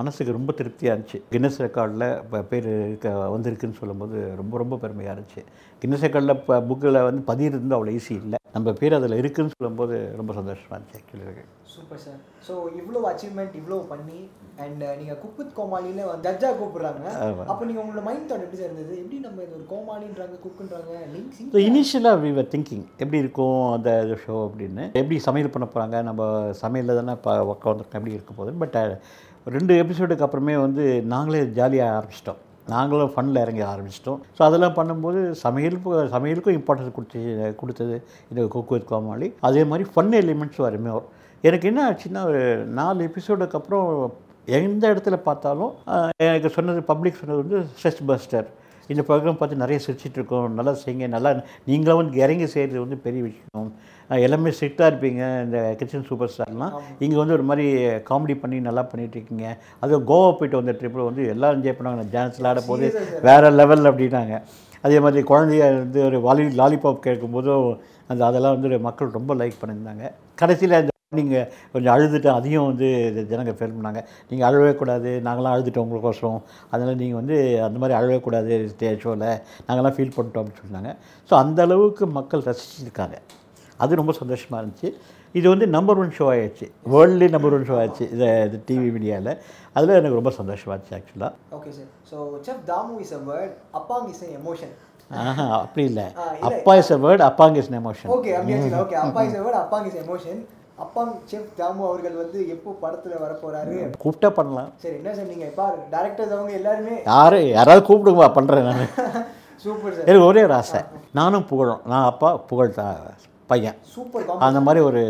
மனசுக்கு 0.00 0.36
ரொம்ப 0.38 0.52
திருப்தியாக 0.60 0.94
இருந்துச்சு. 0.94 1.20
கின்னஸ் 1.34 1.60
ரெக்கார்டில் 1.66 2.06
இப்போ 2.22 2.40
பேர் 2.52 2.70
இருக்க 2.86 3.12
வந்திருக்குன்னு 3.34 3.80
சொல்லும்போது 3.82 4.16
ரொம்ப 4.40 4.56
ரொம்ப 4.62 4.78
பெருமையாக 4.84 5.14
இருந்துச்சு. 5.16 5.44
கின்னஸ் 5.82 6.06
ரெக்கார்டில் 6.06 6.36
இப்போ 6.38 6.56
புக்கில் 6.70 7.06
வந்து 7.08 7.22
பதியிருந்து 7.30 7.76
அவ்வளோ 7.78 7.94
ஈஸி 7.98 8.14
இல்லை. 8.22 8.38
நம்ம 8.56 8.72
பேர் 8.80 8.98
அதில் 8.98 9.20
இருக்குன்னு 9.20 9.54
சொல்லும்போது 9.54 9.94
ரொம்ப 10.18 10.32
சந்தோஷமாக 10.40 10.76
இருந்துச்சு 10.76 10.98
ஆக்சுவலி 11.00 11.44
சூப்பர் 11.72 12.00
சார் 12.04 12.20
ஸோ 12.46 12.52
இவ்வளோ 12.80 13.00
அச்சீவ்மெண்ட் 13.08 13.56
இவ்வளோ 13.60 13.78
பண்ணி 13.90 14.18
அண்ட் 14.64 14.82
நீங்கள் 15.00 15.18
குக் 15.22 15.38
வித் 15.40 15.50
கோமாளியில் 15.58 16.00
ஜட்ஜாக 16.26 16.52
கூப்பிடுறாங்க. 16.60 17.04
அப்போ 17.50 17.62
நீங்கள் 17.68 17.82
உங்களோட 17.82 18.04
மைண்ட் 18.08 18.26
தாட் 18.30 18.44
எப்படி 18.44 18.60
சார் 18.60 18.70
இருந்தது? 18.70 18.94
எப்படி 19.02 19.18
நம்ம 19.26 19.42
இது 19.46 19.54
ஒரு 19.58 19.66
கோமாளின்றாங்க 19.72 20.38
குக்குன்றாங்க 20.44 20.94
லிங்க் 21.14 21.36
ஸோ 21.54 21.60
இனிஷியலாக 21.68 22.20
வி 22.24 22.30
வர் 22.38 22.50
திங்கிங் 22.54 22.86
எப்படி 23.02 23.22
இருக்கும் 23.24 23.60
அந்த 23.76 23.90
ஷோ 24.24 24.36
அப்படின்னு 24.48 24.86
எப்படி 25.02 25.18
சமையல் 25.28 25.54
பண்ண 25.56 25.68
போகிறாங்க 25.68 26.00
நம்ம 26.08 26.30
சமையலில் 26.64 27.00
தானே 27.00 27.16
இப்போ 27.20 27.34
ஒர்க் 27.50 27.70
வந்திருக்கோம் 27.70 28.00
எப்படி 28.02 28.16
இருக்க 28.18 28.34
போகுது 28.40 28.60
பட் 28.64 28.78
ரெண்டு 29.54 29.72
எபிசோடுக்கு 29.80 30.24
அப்புறமே 30.26 30.54
வந்து 30.64 30.84
நாங்களே 31.12 31.40
ஜாலியாக 31.58 31.94
ஆரம்பிச்சிட்டோம். 31.96 32.38
நாங்களும் 32.72 33.12
ஃபனில் 33.14 33.40
இறங்கி 33.42 33.62
ஆரம்பிச்சிட்டோம். 33.72 34.20
ஸோ 34.36 34.40
அதெல்லாம் 34.46 34.76
பண்ணும்போது 34.78 35.20
சமையலுக்கும் 35.42 36.10
சமையலுக்கும் 36.14 36.56
இம்பார்ட்டன்ஸ் 36.58 36.96
கொடுத்து 36.96 37.20
கொடுத்தது 37.60 37.96
இந்த 38.30 38.46
குக் 38.54 38.72
வித் 38.74 38.88
கோமாளி 38.90 39.28
அதே 39.48 39.62
மாதிரி 39.72 39.84
ஃபன் 39.92 40.14
எலிமெண்ட்ஸ் 40.22 40.62
வருமே 40.66 40.92
எனக்கு 41.44 41.68
என்ன 41.70 41.80
ஆச்சுன்னா 41.88 42.22
ஒரு 42.30 42.42
நாலு 42.78 43.00
எபிசோடுக்கு 43.08 43.58
அப்புறம் 43.60 43.88
எந்த 44.58 44.84
இடத்துல 44.92 45.16
பார்த்தாலும் 45.28 45.72
எனக்கு 46.28 46.50
சொன்னது 46.56 46.82
பப்ளிக் 46.90 47.20
சொன்னது 47.20 47.42
வந்து 47.44 47.60
ஸ்ட்ரெஸ் 47.76 48.02
பஸ்டர் 48.10 48.48
இந்த 48.92 49.02
ப்ரோக்ராம் 49.08 49.38
பார்த்து 49.40 49.62
நிறைய 49.64 49.78
சிரிச்சிட்டு 49.86 50.18
இருக்கோம் 50.20 50.56
நல்லா 50.58 50.72
செய்யுங்க. 50.82 51.06
நல்லா 51.16 51.30
நீங்களும் 51.70 52.00
வந்து 52.00 52.22
இறங்கி 52.24 52.46
செய்கிறது 52.54 52.84
வந்து 52.84 52.98
பெரிய 53.06 53.22
விஷயம். 53.28 53.70
எல்லாமே 54.26 54.50
ஸ்ட்ரிக்டாக 54.56 54.90
இருப்பீங்க. 54.90 55.22
இந்த 55.46 55.58
கிச்சன் 55.78 56.06
சூப்பர் 56.10 56.32
ஸ்டார்லாம் 56.34 56.74
இங்கே 57.04 57.18
வந்து 57.22 57.36
ஒரு 57.38 57.46
மாதிரி 57.50 57.66
காமெடி 58.10 58.36
பண்ணி 58.42 58.58
நல்லா 58.68 58.84
பண்ணிட்டு 58.90 59.18
இருக்கீங்க 59.18 59.46
அதுவும் 59.82 60.06
கோவா 60.10 60.30
போயிட்டு 60.38 60.60
வந்த 60.60 60.74
ட்ரிப்பில் 60.80 61.08
வந்து 61.08 61.24
எல்லாம் 61.34 61.54
என்ஜாய் 61.56 61.78
பண்ணாங்க 61.78 62.06
டான்ஸில் 62.14 62.48
ஆட 62.52 62.62
போது 62.70 62.88
வேறு 63.28 63.50
லெவல் 63.60 63.90
அப்படின்னாங்க. 63.92 64.36
அதே 64.86 64.98
மாதிரி 65.04 65.22
குழந்தைய 65.30 65.68
வந்து 65.82 66.00
ஒரு 66.08 66.18
வாலி 66.26 66.44
லாலிபாப் 66.62 67.06
கேட்கும்போதும் 67.06 67.68
அந்த 68.10 68.20
அதெல்லாம் 68.30 68.54
வந்து 68.56 68.84
மக்கள் 68.88 69.16
ரொம்ப 69.18 69.34
லைக் 69.40 69.62
பண்ணியிருந்தாங்க. 69.62 70.04
கடைசியில் 70.42 70.80
அந்த 70.80 70.92
நீங்கள் 71.12 71.50
கொஞ்சம் 71.72 71.92
அழுதுட்டு 71.94 72.28
அதையும் 72.36 72.64
வந்து 72.68 72.86
ஜனங்க 73.32 73.52
ஃபீல் 73.58 73.74
பண்ணாங்க. 73.74 74.00
நீங்கள் 74.30 74.46
அழவே 74.48 74.70
கூடாது. 74.80 75.10
நாங்களாம் 75.26 75.52
அழுதுட்டோம் 75.56 75.84
உங்களுக்கோசரம் 75.86 76.40
அதனால் 76.70 76.98
நீங்கள் 77.02 77.18
வந்து 77.20 77.36
அந்த 77.66 77.76
மாதிரி 77.82 77.94
அழவே 77.98 78.16
கூடாது 78.24 78.56
ஸ்டேஜ் 78.72 79.02
ஷோவில் 79.04 79.22
நாங்களாம் 79.66 79.94
ஃபீல் 79.96 80.10
பண்ணிட்டோம் 80.16 80.42
அப்படின்னு 80.42 80.62
சொன்னாங்க. 80.64 80.92
ஸோ 81.28 81.34
அந்த 81.42 81.60
அளவுக்கு 81.66 82.06
மக்கள் 82.16 82.42
ரசிச்சிருக்காங்க. 82.48 83.18
அது 83.84 84.00
ரொம்ப 84.00 84.14
சந்தோஷமாக 84.20 84.62
இருந்துச்சு. 84.62 84.90
இது 85.34 85.46
வந்து 85.52 85.68
நம்பர் 85.76 86.00
ஒன் 86.02 86.12
ஷோ 86.18 86.26
ஆயிடுச்சு. 86.32 86.66
வேர்ல்ட்லேயே 86.94 87.32
நம்பர் 87.36 87.54
ஒன் 87.58 87.68
ஷோ 87.70 87.76
ஆயிடுச்சு. 87.82 88.04
இந்த 88.14 88.26
இது 88.48 88.58
டிவி 88.70 88.90
மீடியாவில் 88.96 89.32
அதில் 89.76 89.96
எனக்கு 90.00 90.20
ரொம்ப 90.20 90.32
சந்தோஷமாக 90.40 90.74
இருந்துச்சு 90.74 90.98
ஆக்சுவலாக 90.98 91.32
okay 91.58 91.70
sir 91.78 91.88
so 92.10 92.16
chef 92.48 92.66
Damu 92.72 92.98
is 93.06 93.14
a 93.20 93.22
word 93.30 93.54
அப்பாங் 93.80 94.08
is 94.14 94.24
emotion 94.40 94.74
ஆஹா 95.22 95.44
அப்படி 95.64 95.82
இல்லை. 95.90 96.04
அப்பா 96.50 96.72
இஸ் 96.78 96.92
அ 96.94 97.00
வேர்ட் 97.06 97.24
அப்பாங்க 97.30 97.62
இஸ் 97.62 97.72
எமோஷன் 97.82 98.12
ஓகே 98.14 98.30
ஓகே 98.84 98.96
அப்பா 99.06 99.22
இஸ் 99.28 99.36
வேர்ட் 99.46 99.60
அப்பாங் 99.64 99.88
இஸ் 99.90 99.98
எமோஷன் 100.04 100.40
அப்பாங் 100.78 101.12
செஃப் 101.30 101.52
தாமு 101.58 101.82
அவர்கள் 101.88 102.16
வந்து 102.22 102.38
எப்போ 102.54 102.70
படத்துல 102.82 103.20
வர 103.22 103.32
போறாரு 103.42 103.74
கூப்பிட்டா 104.02 104.30
பண்ணலாம். 104.38 104.70
சரி 104.82 104.96
என்ன 104.98 105.14
சார் 105.18 105.30
நீங்க 105.32 105.46
பாருங்க 105.60 105.84
டேரக்டர்ஸ் 105.94 106.34
அவங்க 106.36 106.52
எல்லாருமே 106.60 106.96
யார் 107.12 107.38
யாராவது 107.56 107.86
கூப்பிடுங்க 107.88 108.26
பண்ணுறேன் 108.38 108.68
நான். 108.70 108.82
Super 109.64 109.94
sir. 109.96 110.08
எனக்கு 110.08 110.28
ஒரே 110.30 110.42
ஒரு 110.48 110.54
ஆசை. 110.58 110.80
நானும் 111.20 111.48
புகழும். 111.52 111.80
நான் 111.92 112.08
அப்பா 112.10 112.30
புகழ் 112.50 112.76
தான் 112.80 112.98
பையன். 113.50 113.76
சூப்பர் 113.94 114.30
அந்த 114.46 114.60
மாதிரி 114.66 114.80
ஒரு 114.86 115.02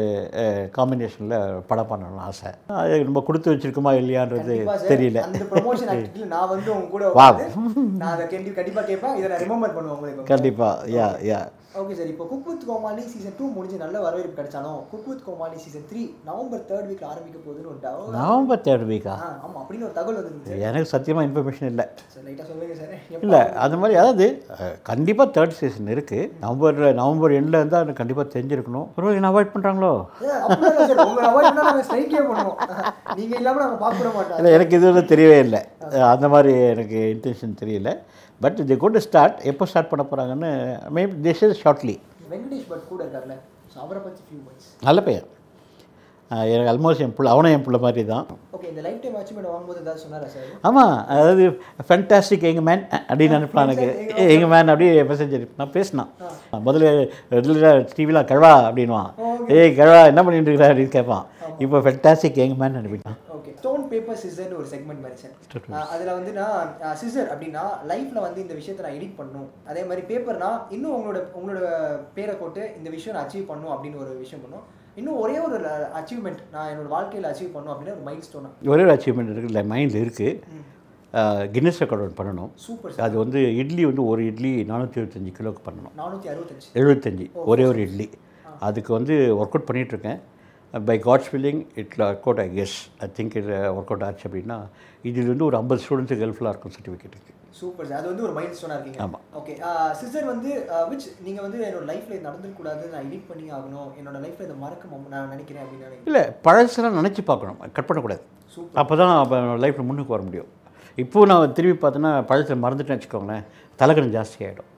காம்பினேஷனில் 0.76 1.36
படம் 1.68 1.90
பண்ணணும்னு 1.90 2.24
ஆசை. 2.28 2.50
அது 2.80 2.96
நம்ம 3.04 3.22
கொடுத்து 3.28 3.52
வச்சிருக்கோமா 3.52 3.92
இல்லையான்றது 4.00 4.56
தெரியல. 4.92 5.20
அந்த 5.28 5.44
ப்ரொமோஷன் 5.52 5.90
ஆக்டிவிட்டில 5.92 6.28
நான் 6.34 6.50
வந்து 6.54 6.70
உங்க 6.76 6.88
கூட. 6.94 7.04
உட்கார்ந்து 7.12 7.46
நான் 8.02 8.12
அதை 8.14 8.26
கண்டி 8.34 8.52
கண்டிப்பா 8.58 8.82
கேட்பேன். 8.90 9.16
இதை 9.20 9.28
நான் 9.32 9.42
ரிமெம்பர் 9.44 9.76
பண்ணுவேன் 9.76 9.96
உங்களுக்கு. 9.98 10.30
கண்டிப்பாக 10.32 10.90
யா 10.98 11.08
யா. 11.30 11.40
ஓகே 11.80 11.94
சார் 11.98 12.10
இப்போ 12.12 12.24
cook 12.30 12.46
with 12.48 12.64
Comali 12.68 13.02
season 13.12 13.34
two 13.38 13.46
முடிஞ்சு 13.54 13.78
நல்ல 13.82 13.96
வரவேற்பு 14.04 14.36
கிடைச்சாலும் 14.38 14.78
cook 14.90 15.08
with 15.10 15.24
Comali 15.26 15.56
season 15.64 15.84
three 15.90 16.02
November 16.28 16.62
third 16.68 16.88
வீக்ல 16.90 17.06
ஆரம்பிக்க 17.12 17.38
போகுதுன்னு 17.46 17.70
ஒரு 17.72 18.14
நவம்பர் 18.18 18.62
தேர்ட் 18.66 18.86
வீக்கா 18.90 19.14
ஆ 19.24 19.28
ஆமா. 19.46 19.58
அப்படின்னு 19.62 19.86
ஒரு 19.88 19.96
தகவல் 19.98 20.18
வந்துருந்துச்சு 20.18 20.62
எனக்கு 20.68 20.90
சத்தியமாக 20.94 21.26
இன்ஃபர்மேஷன் 21.28 21.70
இல்லை. 21.72 21.86
சார் 22.14 22.24
லைட்டா 22.28 22.46
சொல்லுங்க 22.50 22.76
சார் 22.80 23.22
இல்லை 23.26 23.42
அது 23.66 23.80
மாதிரி 23.82 23.98
அதாவது 24.02 24.26
கண்டிப்பாக 24.90 25.28
தேர்ட் 25.36 25.58
சீசன் 25.60 25.92
இருக்குது 25.96 26.30
நவம்பர் 26.44 26.80
நவம்பர் 27.02 27.36
எண்டில் 27.40 27.60
இருந்தால் 27.60 27.84
எனக்கு 27.86 28.02
கண்டிப்பாக 28.02 28.28
தெரிஞ்சிருக்கணும். 28.36 28.88
ஒரு 28.98 29.16
என்ன 29.20 29.32
அவாய்ட் 29.32 29.54
பண்ணுறாங்களோ 29.54 29.92
அவாய்ட் 31.28 31.50
பண்ணா 31.50 31.68
நாங்க 31.70 31.84
ஸ்ட்ரைக்கே 31.88 32.22
பண்ணுவோம். 32.30 32.58
நீங்க 33.20 33.34
இல்லாம 33.42 33.60
நாங்க 33.64 33.78
பார்க்க 33.84 34.16
மாட்டோம். 34.18 34.38
இல்லை 34.40 34.52
எனக்கு 34.58 34.76
இது 34.78 34.86
வந்து 34.92 35.06
தெரியவே 35.14 35.38
இல்லை. 35.46 35.62
அந்த 36.14 36.26
மாதிரி 36.34 36.52
எனக்கு 36.74 36.98
இன்டென்ஷன் 37.14 37.60
தெரியல. 37.62 37.90
பட் 38.40 38.58
இது 38.64 38.76
கொண்டு 38.84 39.00
ஸ்டார்ட் 39.06 39.38
எப்போ 39.52 39.66
ஸ்டார்ட் 39.70 39.92
பண்ண 39.92 40.04
போகிறாங்கன்னு 40.10 40.50
maybe 40.96 41.14
this 41.28 41.44
is 41.46 41.62
shortly 41.64 41.96
Venkatesh 42.34 42.68
Bhat 42.72 42.84
கூட 42.90 43.00
இருக்கார்ல 43.06 43.36
ஸோ 43.72 43.78
அவரை 43.86 44.02
பத்தி 44.08 44.20
ஃபியூ 44.26 44.42
வேர்ட்ஸ் 44.44 44.68
நல்ல 44.88 45.00
பையன். 45.08 45.26
எனக்கு 46.52 46.70
ஆல்மோஸ்ட் 46.70 47.02
என் 47.04 47.12
பிள்ளை 47.16 47.30
அவனும் 47.32 47.52
என் 47.56 47.64
பிள்ளை 47.66 47.78
மாதிரி 47.84 48.02
தான் 48.12 48.24
ஓகே 48.56 48.66
இந்த 48.70 48.80
லைஃப் 48.86 49.02
டைம் 49.02 49.18
அச்சீவ்மெண்ட் 49.18 49.50
வாங்கும்போது 49.50 49.80
ஏதாவது 49.82 50.00
சொன்னாரா 50.04 50.28
சார் 50.32 50.48
ஆமாம் 50.68 50.94
அதாவது 51.16 51.44
ஃபென்டாஸ்டிக் 51.88 52.46
எங்க 52.50 52.62
மேன் 52.68 52.82
அப்படின்னு 53.10 53.36
நினைப்பான் 53.36 53.68
எனக்கு. 53.68 53.88
எங்க 54.34 54.46
மேன் 54.52 54.72
அப்படியே 54.72 55.04
மெசேஜ் 55.10 55.36
நான் 55.60 55.72
பேசினான். 55.76 56.10
முதல்ல 56.66 56.90
ரெகுலராக 57.36 57.84
டிவியில் 57.98 58.28
கழவா 58.30 58.52
அப்படின்வான் 58.68 59.10
ஏய் 59.58 59.76
கழவா 59.78 60.00
என்ன 60.12 60.24
பண்ணிட்டு 60.26 60.50
இருக்கிற 60.50 60.68
அப்படின்னு 60.72 60.96
கேட்பான். 60.98 61.24
இப்போ 61.64 61.78
ஃபென்டாஸ்டிக் 61.86 62.42
எங்க 62.46 62.56
மேன் 62.62 62.80
அனுப்பிட்டான் 62.80 63.20
ஸ்டோன் 63.58 63.84
பேப்பர் 63.90 64.20
சிசர்னு 64.22 64.58
ஒரு 64.60 64.68
செக்மெண்ட் 64.72 65.02
மாதிரி 65.04 65.80
அதில் 65.94 66.12
வந்து 66.18 66.32
நான் 66.38 66.96
சிசர் 67.02 67.28
அப்படின்னா 67.32 67.64
லைஃப்பில் 67.90 68.24
வந்து 68.26 68.40
இந்த 68.44 68.54
விஷயத்தை 68.60 68.82
நான் 68.86 68.96
எடிட் 68.98 69.18
பண்ணும். 69.20 69.48
அதே 69.70 69.82
மாதிரி 69.88 70.04
பேப்பர்னா 70.10 70.50
இன்னும் 70.76 70.96
உங்களோட 70.98 71.20
உங்களோட 71.40 71.68
பேரை 72.18 72.36
போட்டு 72.42 72.62
இந்த 72.78 72.88
விஷயம் 72.96 73.16
நான் 73.16 73.26
அச்சீவ் 73.26 73.50
பண்ணும் 73.52 73.74
அப்படின்னு 73.74 74.02
ஒரு 74.04 74.14
விஷயம் 74.24 74.44
பண்ணும். 74.44 74.64
இன்னும் 75.00 75.18
ஒரே 75.24 75.36
ஒரு 75.46 75.56
அச்சீவ்மெண்ட் 76.00 76.40
நான் 76.54 76.70
என்னோட 76.72 76.88
வாழ்க்கையில் 76.96 77.30
அச்சீவ் 77.32 77.54
பண்ணும் 77.56 77.72
அப்படின்னு 77.72 77.96
ஒரு 77.96 78.06
மைண்ட் 78.08 78.26
ஸ்டோனாக 78.28 78.72
ஒரே 78.74 78.84
ஒரு 78.86 78.94
அச்சீவ்மெண்ட் 78.96 79.32
இருக்குல்ல 79.34 79.62
மைண்டில் 79.72 80.02
இருக்குது 80.04 80.62
கின்னஸ் 81.54 81.80
ரெக்கார்ட் 81.82 82.04
ஒன்று 82.04 82.20
பண்ணணும். 82.20 82.50
சூப்பர் 82.66 83.02
அது 83.06 83.14
வந்து 83.22 83.40
இட்லி 83.60 83.82
வந்து 83.90 84.02
ஒரு 84.12 84.22
இட்லி 84.30 84.50
நானூற்றி 84.70 85.00
எழுபத்தஞ்சு 85.00 85.32
கிலோக்கு 85.38 85.62
பண்ணணும். 85.68 85.92
நானூற்றி 86.00 86.28
அறுபத்தஞ்சு. 86.32 86.68
எழுபத்தஞ்சி. 86.80 87.26
ஒரே 87.50 87.64
ஒரு 87.72 87.80
இட்லி. 87.86 88.06
அதுக்கு 88.68 88.90
வந்து 88.98 89.14
ஒர்க் 89.40 89.54
அவுட் 89.54 89.68
பண்ணிகிட்ருக்கேன் 89.68 90.18
by 90.88 90.96
God's 91.06 91.28
filling 91.30 91.60
idli 91.82 92.02
work 92.10 92.26
out 92.28 92.40
I 92.44 92.48
guess 92.58 92.76
I 93.04 93.06
think 93.18 93.34
இது 93.40 93.54
ஒர்க் 93.76 93.90
அவுட் 93.92 94.04
ஆச்சு 94.06 94.24
அப்படின்னா 94.28 94.58
இதில் 95.08 95.30
வந்து 95.32 95.46
ஒரு 95.48 95.56
ஐம்பது 95.60 95.80
ஸ்டூடெண்ட்ஸுக்கு 95.84 96.24
ஹெல்ப்ஃபுல்லாக 96.26 96.52
இருக்கும் 96.54 96.74
சர்டிஃபிகேட்டுக்கு 96.76 97.32
சூப்பர் 97.60 97.86
சார் 97.88 97.98
அது 97.98 98.08
வந்து 98.10 98.24
ஒரு 98.26 98.34
மைண்ட் 98.36 98.56
ஸ்டோனாக 98.56 98.76
இருக்கீங்க. 98.76 99.00
ஆமா. 99.04 99.18
ஓகே 99.38 99.54
சிசர் 100.00 100.26
வந்து 100.32 100.50
விச் 100.90 101.06
நீங்கள் 101.26 101.44
வந்து 101.46 101.58
என்னோட 101.68 101.84
லைஃப்பில் 101.90 102.24
நடந்துக்கூடாது 102.26 102.84
நான் 102.92 103.04
எடிட் 103.06 103.28
பண்ணி 103.28 103.46
ஆகணும். 103.58 103.90
என்னோட 104.00 104.16
லைஃப்பில் 104.24 104.46
இதை 104.48 104.56
மறக்க 104.64 105.00
நான் 105.14 105.32
நினைக்கிறேன் 105.34 105.62
அப்படின்னு 105.64 106.08
இல்லை 106.10 106.24
பழசெல்லாம் 106.46 106.98
நினச்சி 107.00 107.22
பார்க்கணும். 107.30 107.58
கட் 107.76 107.88
பண்ணக்கூடாது. 107.90 108.22
அப்போ 108.82 108.96
தான் 109.02 109.12
அப்போ 109.22 109.38
லைஃப்பில் 109.64 109.88
முன்னுக்கு 109.90 110.14
வர 110.16 110.24
முடியும். 110.28 110.50
இப்போது 111.04 111.28
நான் 111.30 111.54
திரும்பி 111.58 111.78
பார்த்தோன்னா 111.84 112.12
பழசை 112.32 112.56
மறந்துட்டேன்னு 112.64 112.98
வச்சுக்கோங்களேன் 112.98 113.46
தலைகணம் 113.80 114.14
ஜாஸ்தி 114.18 114.38
ஆகிடும் 114.48 114.70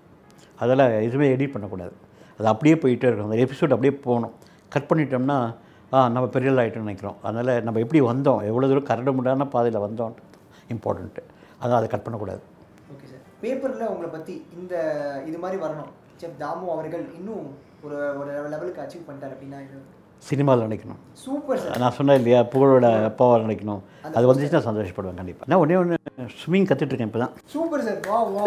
அதெல்லாம் 0.59 0.93
எதுவுமே 1.07 1.27
எடிட் 1.35 1.55
பண்ணக்கூடாது. 1.55 1.95
அது 2.39 2.49
அப்படியே 2.53 2.77
போயிட்டே 2.83 3.09
இருக்கும் 3.09 3.29
அந்த 3.31 3.41
எபிசோட் 3.47 3.75
அப்படியே 3.77 3.95
போகணும். 4.07 4.35
கட் 4.75 4.89
பண்ணிட்டோம்னா 4.91 5.39
நம்ம 5.93 6.27
பெரிய 6.29 6.51
ஆகிட்டோம்னு 6.55 6.87
நினைக்கிறோம். 6.87 7.19
அதனால் 7.23 7.63
நம்ம 7.67 7.81
எப்படி 7.85 8.01
வந்தோம்? 8.09 8.41
எவ்வளோ 8.51 8.69
தூரம் 8.71 8.89
கரட 8.91 9.11
முடியாத 9.13 9.47
பாதையில் 9.55 9.85
வந்தோம்? 9.87 10.15
இம்பார்ட்டண்ட்டு 10.75 11.23
அதான் 11.63 11.79
அதை 11.79 11.89
கட் 11.89 12.05
பண்ணக்கூடாது. 12.07 12.43
ஓகே 12.93 13.07
சார் 13.13 13.23
பேப்பரில் 13.43 13.91
உங்களை 13.93 14.11
பற்றி 14.11 14.35
இந்த 14.59 14.75
இது 15.29 15.39
மாதிரி 15.45 15.59
வரணும். 15.65 15.91
செஃப் 16.21 16.39
தாமு 16.41 16.67
அவர்கள் 16.75 17.05
இன்னும் 17.19 17.47
ஒரு 17.85 17.97
ஒரு 18.21 18.31
லெவலுக்கு 18.53 18.83
அச்சீவ் 18.85 19.07
பண்ணிட்டார் 19.09 19.35
அப்படின்னா 19.35 19.61
சினிமாவில் 20.23 20.65
நினைக்கணும் 20.65 21.01
சூப்பர் 21.25 21.61
சார் 21.65 21.81
நான் 21.83 21.97
சொன்னேன் 21.97 22.19
இல்லையா? 22.21 22.39
புகழோட 22.53 22.87
அப்பாவை 23.09 23.35
நினைக்கணும் 23.45 23.83
அது 24.11 24.29
வந்துச்சுன்னா 24.29 24.63
சந்தோஷப்படுவேன் 24.67 25.21
கண்டிப்பாக 25.21 25.51
நான் 25.51 25.61
ஒன்றே 25.63 25.77
ஒன்று 25.83 25.99
ஸ்விம்மிங் 26.39 26.69
கற்றுட்ருக்கேன் 26.71 27.11
இப்போ 27.11 27.21
தான் 27.25 27.35
சூப்பர் 27.53 27.85
சார் 27.89 28.01
வா 28.09 28.19
வா 28.33 28.45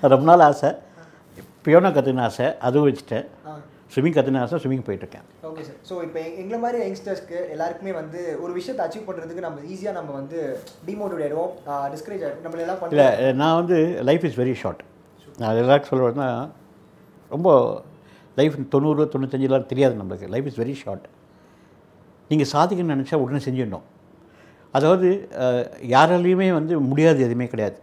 ரொம்ப 0.12 0.24
நாள் 0.30 0.44
ஆசை. 0.46 0.70
பியோனா 1.64 1.90
கற்றுக்கின 1.90 2.24
ஆசை. 2.26 2.46
அதுவும் 2.66 2.86
வச்சுட்டேன். 2.88 3.26
ஆ. 3.46 3.52
ஸ்விம்மிங் 3.92 4.16
கற்றுன 4.16 4.40
ஆசை 4.44 4.58
ஸ்விம்மிங் 4.62 4.84
போயிட்டுருக்கேன். 4.86 5.26
ஓகே 5.48 5.62
சார் 5.68 5.78
ஸோ 5.88 5.94
இப்போ 6.06 6.20
எங்களை 6.40 6.58
மாதிரி 6.64 6.78
யங்ஸ்டர்ஸ்க்கு 6.86 7.38
எல்லாருக்குமே 7.54 7.92
வந்து 8.00 8.20
ஒரு 8.44 8.52
விஷயத்தை 8.58 8.82
அச்சீவ் 8.86 9.06
பண்ணுறதுக்கு 9.08 9.44
நம்ம 9.46 9.60
ஈஸியாக 9.74 9.94
நம்ம 9.98 10.10
வந்து 10.20 10.38
டிமோட்டிவேட் 10.88 11.24
ஆயிடுவோம் 11.26 11.52
டிஸ்கரேஜ் 11.94 12.24
ஆகிடும் 12.26 12.44
நம்மள 12.46 12.64
எல்லாம் 12.66 12.94
இல்லை 12.94 13.08
நான் 13.42 13.58
வந்து 13.60 13.78
லைஃப் 14.10 14.26
இஸ் 14.30 14.38
வெரி 14.42 14.54
ஷார்ட் 14.62 14.82
நான் 15.42 15.62
எல்லாருக்கும் 15.62 15.92
சொல்லுவேன்னா 15.92 16.28
ரொம்ப 17.36 17.48
லைஃப் 18.38 18.56
தொண்ணூறு 18.74 19.10
தொண்ணூத்தஞ்சுலாம் 19.12 19.70
தெரியாது 19.72 19.94
நம்மளுக்கு. 20.00 20.26
லைஃப் 20.34 20.48
இஸ் 20.50 20.60
வெரி 20.62 20.74
ஷார்ட் 20.82 21.06
நீங்கள் 22.30 22.50
சாதிக்கணும்னு 22.54 22.96
நினச்சா 22.96 23.16
உடனே 23.22 23.40
செஞ்சிடணும். 23.46 23.86
அதாவது 24.74 25.08
யாராலையுமே 25.94 26.48
வந்து 26.58 26.74
முடியாது 26.90 27.20
எதுவுமே 27.26 27.46
கிடையாது. 27.52 27.76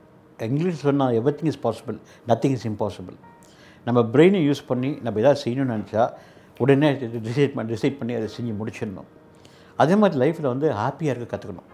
இங்கிலீஷ் 0.52 0.86
சொன்னால் 0.90 1.16
everything 1.40 1.52
is 1.52 1.62
possible 1.66 1.98
nothing 2.32 2.56
is 2.58 2.66
impossible 2.72 3.18
நம்ம 3.88 4.00
பிரெயினை 4.14 4.40
யூஸ் 4.48 4.64
பண்ணி 4.70 4.90
நம்ம 5.06 5.20
எதாவது 5.24 5.40
செய்யணும்னு 5.44 5.76
நினச்சா 5.76 6.06
உடனே 6.64 6.88
டிசைட் 7.28 7.54
பண்ணி 7.56 7.70
டிசைட் 7.74 8.00
பண்ணி 8.00 8.14
அதை 8.20 8.28
செஞ்சு 8.38 8.54
முடிச்சிடணும். 8.62 9.10
அதே 9.82 9.96
மாதிரி 10.02 10.18
லைஃப்பில் 10.24 10.50
வந்து 10.54 10.68
ஹாப்பியாக 10.80 11.14
இருக்க 11.14 11.28
கற்றுக்கணும் 11.34 11.68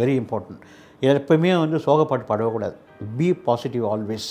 வெரி 0.00 0.14
இம்பார்ட்டன்ட் 0.22 0.64
எப்பவுமே 1.20 1.50
வந்து 1.62 1.78
சோகப்பாட்டு 1.86 2.26
பாடக்கூடாது. 2.30 2.76
பி 3.18 3.28
பாசிட்டிவ் 3.46 3.84
ஆல்வேஸ் 3.92 4.28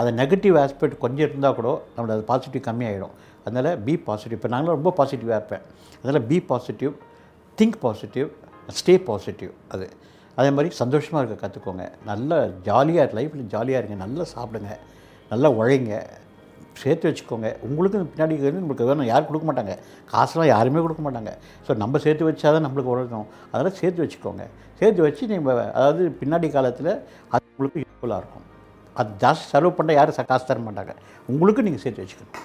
அது 0.00 0.10
நெகட்டிவ் 0.20 0.56
ஆஸ்பெக்ட் 0.62 0.96
கொஞ்சம் 1.04 1.24
இருந்தால் 1.28 1.56
கூட 1.58 1.68
நம்மளோட 1.94 2.14
அது 2.16 2.24
பாசிட்டிவ் 2.32 2.62
கம்மியாகிடும் 2.68 3.14
அதனால் 3.44 3.70
பி 3.86 3.94
பாசிட்டிவ் 4.08 4.38
இப்போ 4.38 4.50
நாங்களும் 4.54 4.76
ரொம்ப 4.78 4.92
பாசிட்டிவாக 4.98 5.38
இருப்பேன். 5.40 5.64
அதனால் 6.00 6.24
be 6.30 6.38
positive 6.50 6.92
think 7.58 7.78
positive 7.84 8.28
stay 8.78 8.94
positive 9.08 9.52
அது. 9.74 9.86
அதே 10.38 10.50
மாதிரி 10.56 10.74
சந்தோஷமாக 10.82 11.20
இருக்க 11.24 11.36
கற்றுக்கோங்க 11.44 11.84
நல்லா 12.10 12.38
ஜாலியாக 12.68 13.14
லைஃப்பில் 13.18 13.50
ஜாலியாக 13.54 13.80
இருங்க. 13.82 13.98
நல்லா 14.04 14.24
சாப்பிடுங்க. 14.34 14.72
நல்லா 15.32 15.50
உழைங்க. 15.60 15.94
சேர்த்து 16.82 17.08
வச்சுக்கோங்க. 17.08 17.48
உங்களுக்கு 17.68 17.98
பின்னாடி 18.12 18.34
வந்து 18.46 18.62
நம்மளுக்கு 18.62 18.88
வேணும் 18.90 19.10
யாரும் 19.10 19.28
கொடுக்க 19.30 19.46
மாட்டாங்க. 19.50 19.74
காசுலாம் 20.12 20.50
யாருமே 20.54 20.82
கொடுக்க 20.86 21.02
மாட்டாங்க. 21.06 21.32
ஸோ 21.66 21.74
நம்ம 21.82 21.98
சேர்த்து 22.06 22.28
வச்சா 22.28 22.48
தான் 22.56 22.66
நம்மளுக்கு 22.66 22.92
உழைக்கும் 22.94 23.28
அதனால் 23.52 23.78
சேர்த்து 23.80 24.04
வச்சுக்கோங்க. 24.04 24.44
சேர்த்து 24.80 25.06
வச்சு 25.06 25.30
நீங்கள் 25.32 25.62
அதாவது 25.78 26.02
பின்னாடி 26.20 26.50
காலத்தில் 26.56 26.92
அது 27.34 27.44
உங்களுக்கு 27.52 27.84
யூஸ்ஃபுல்லாக 27.84 28.20
இருக்கும். 28.22 28.46
அது 29.00 29.10
ஜாஸ்தி 29.22 29.46
செலவு 29.54 29.72
பண்ணால் 29.78 29.98
யாரும் 30.00 30.30
காசு 30.32 30.46
தர 30.50 30.60
மாட்டாங்க. 30.68 30.94
உங்களுக்கு 31.32 31.66
நீங்கள் 31.68 31.84
சேர்த்து 31.86 32.04
வச்சுக்கணும். 32.04 32.36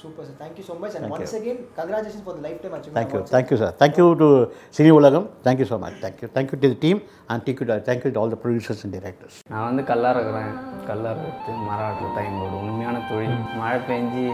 Super 0.00 0.26
sir 0.26 0.38
thank you 0.40 0.64
so 0.66 0.74
much 0.80 0.96
and 0.98 1.12
once 1.14 1.34
again 1.38 1.60
congratulation 1.78 2.24
for 2.26 2.40
lifetime 2.62 2.74
thank you 2.74 2.98
achievement 2.98 3.34
thank you 3.34 3.58
sir 3.62 3.74
thank you 3.80 4.06
to 4.22 4.28
Cine 4.76 4.92
Ulagam 4.98 5.26
thank you 5.46 5.68
so 5.70 5.78
much 5.84 5.98
thank you 6.04 6.28
thank you 6.36 6.58
to 6.64 6.70
team 6.84 7.00
and 7.32 7.44
thank you 7.46 7.66
thank you 7.88 8.10
to 8.10 8.20
all 8.22 8.32
the 8.34 8.38
producers 8.42 8.82
and 8.86 8.96
directors 8.98 9.38
நான் 9.52 9.66
வந்து 9.68 9.84
கல்லார் 9.90 10.18
இருக்கிறேன். 10.18 10.52
கல்லார் 10.88 11.20
எடுத்து 11.22 11.52
மரம் 11.66 11.88
வெட்டுற 11.90 12.08
time 12.16 12.36
ஒரு 12.44 12.56
உண்மையான 12.62 13.02
தொழில். 13.10 13.36
மழை 13.60 13.78
பெஞ்சு 13.88 14.24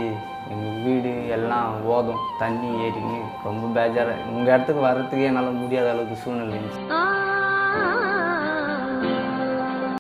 எங்கள் 0.53 0.79
வீடு 0.85 1.13
எல்லாம் 1.37 1.69
ஓதும். 1.93 2.23
தண்ணி 2.41 2.71
ஏறிங்க 2.87 3.15
ரொம்ப 3.47 3.71
பேஜாராக 3.77 4.29
உங்கள் 4.33 4.53
இடத்துக்கு 4.55 4.83
வர்றதுக்கே 4.87 5.29
என்னால் 5.31 5.61
முடியாத 5.63 5.91
அளவுக்கு 5.95 6.23
சூழ்நிலை 6.25 6.61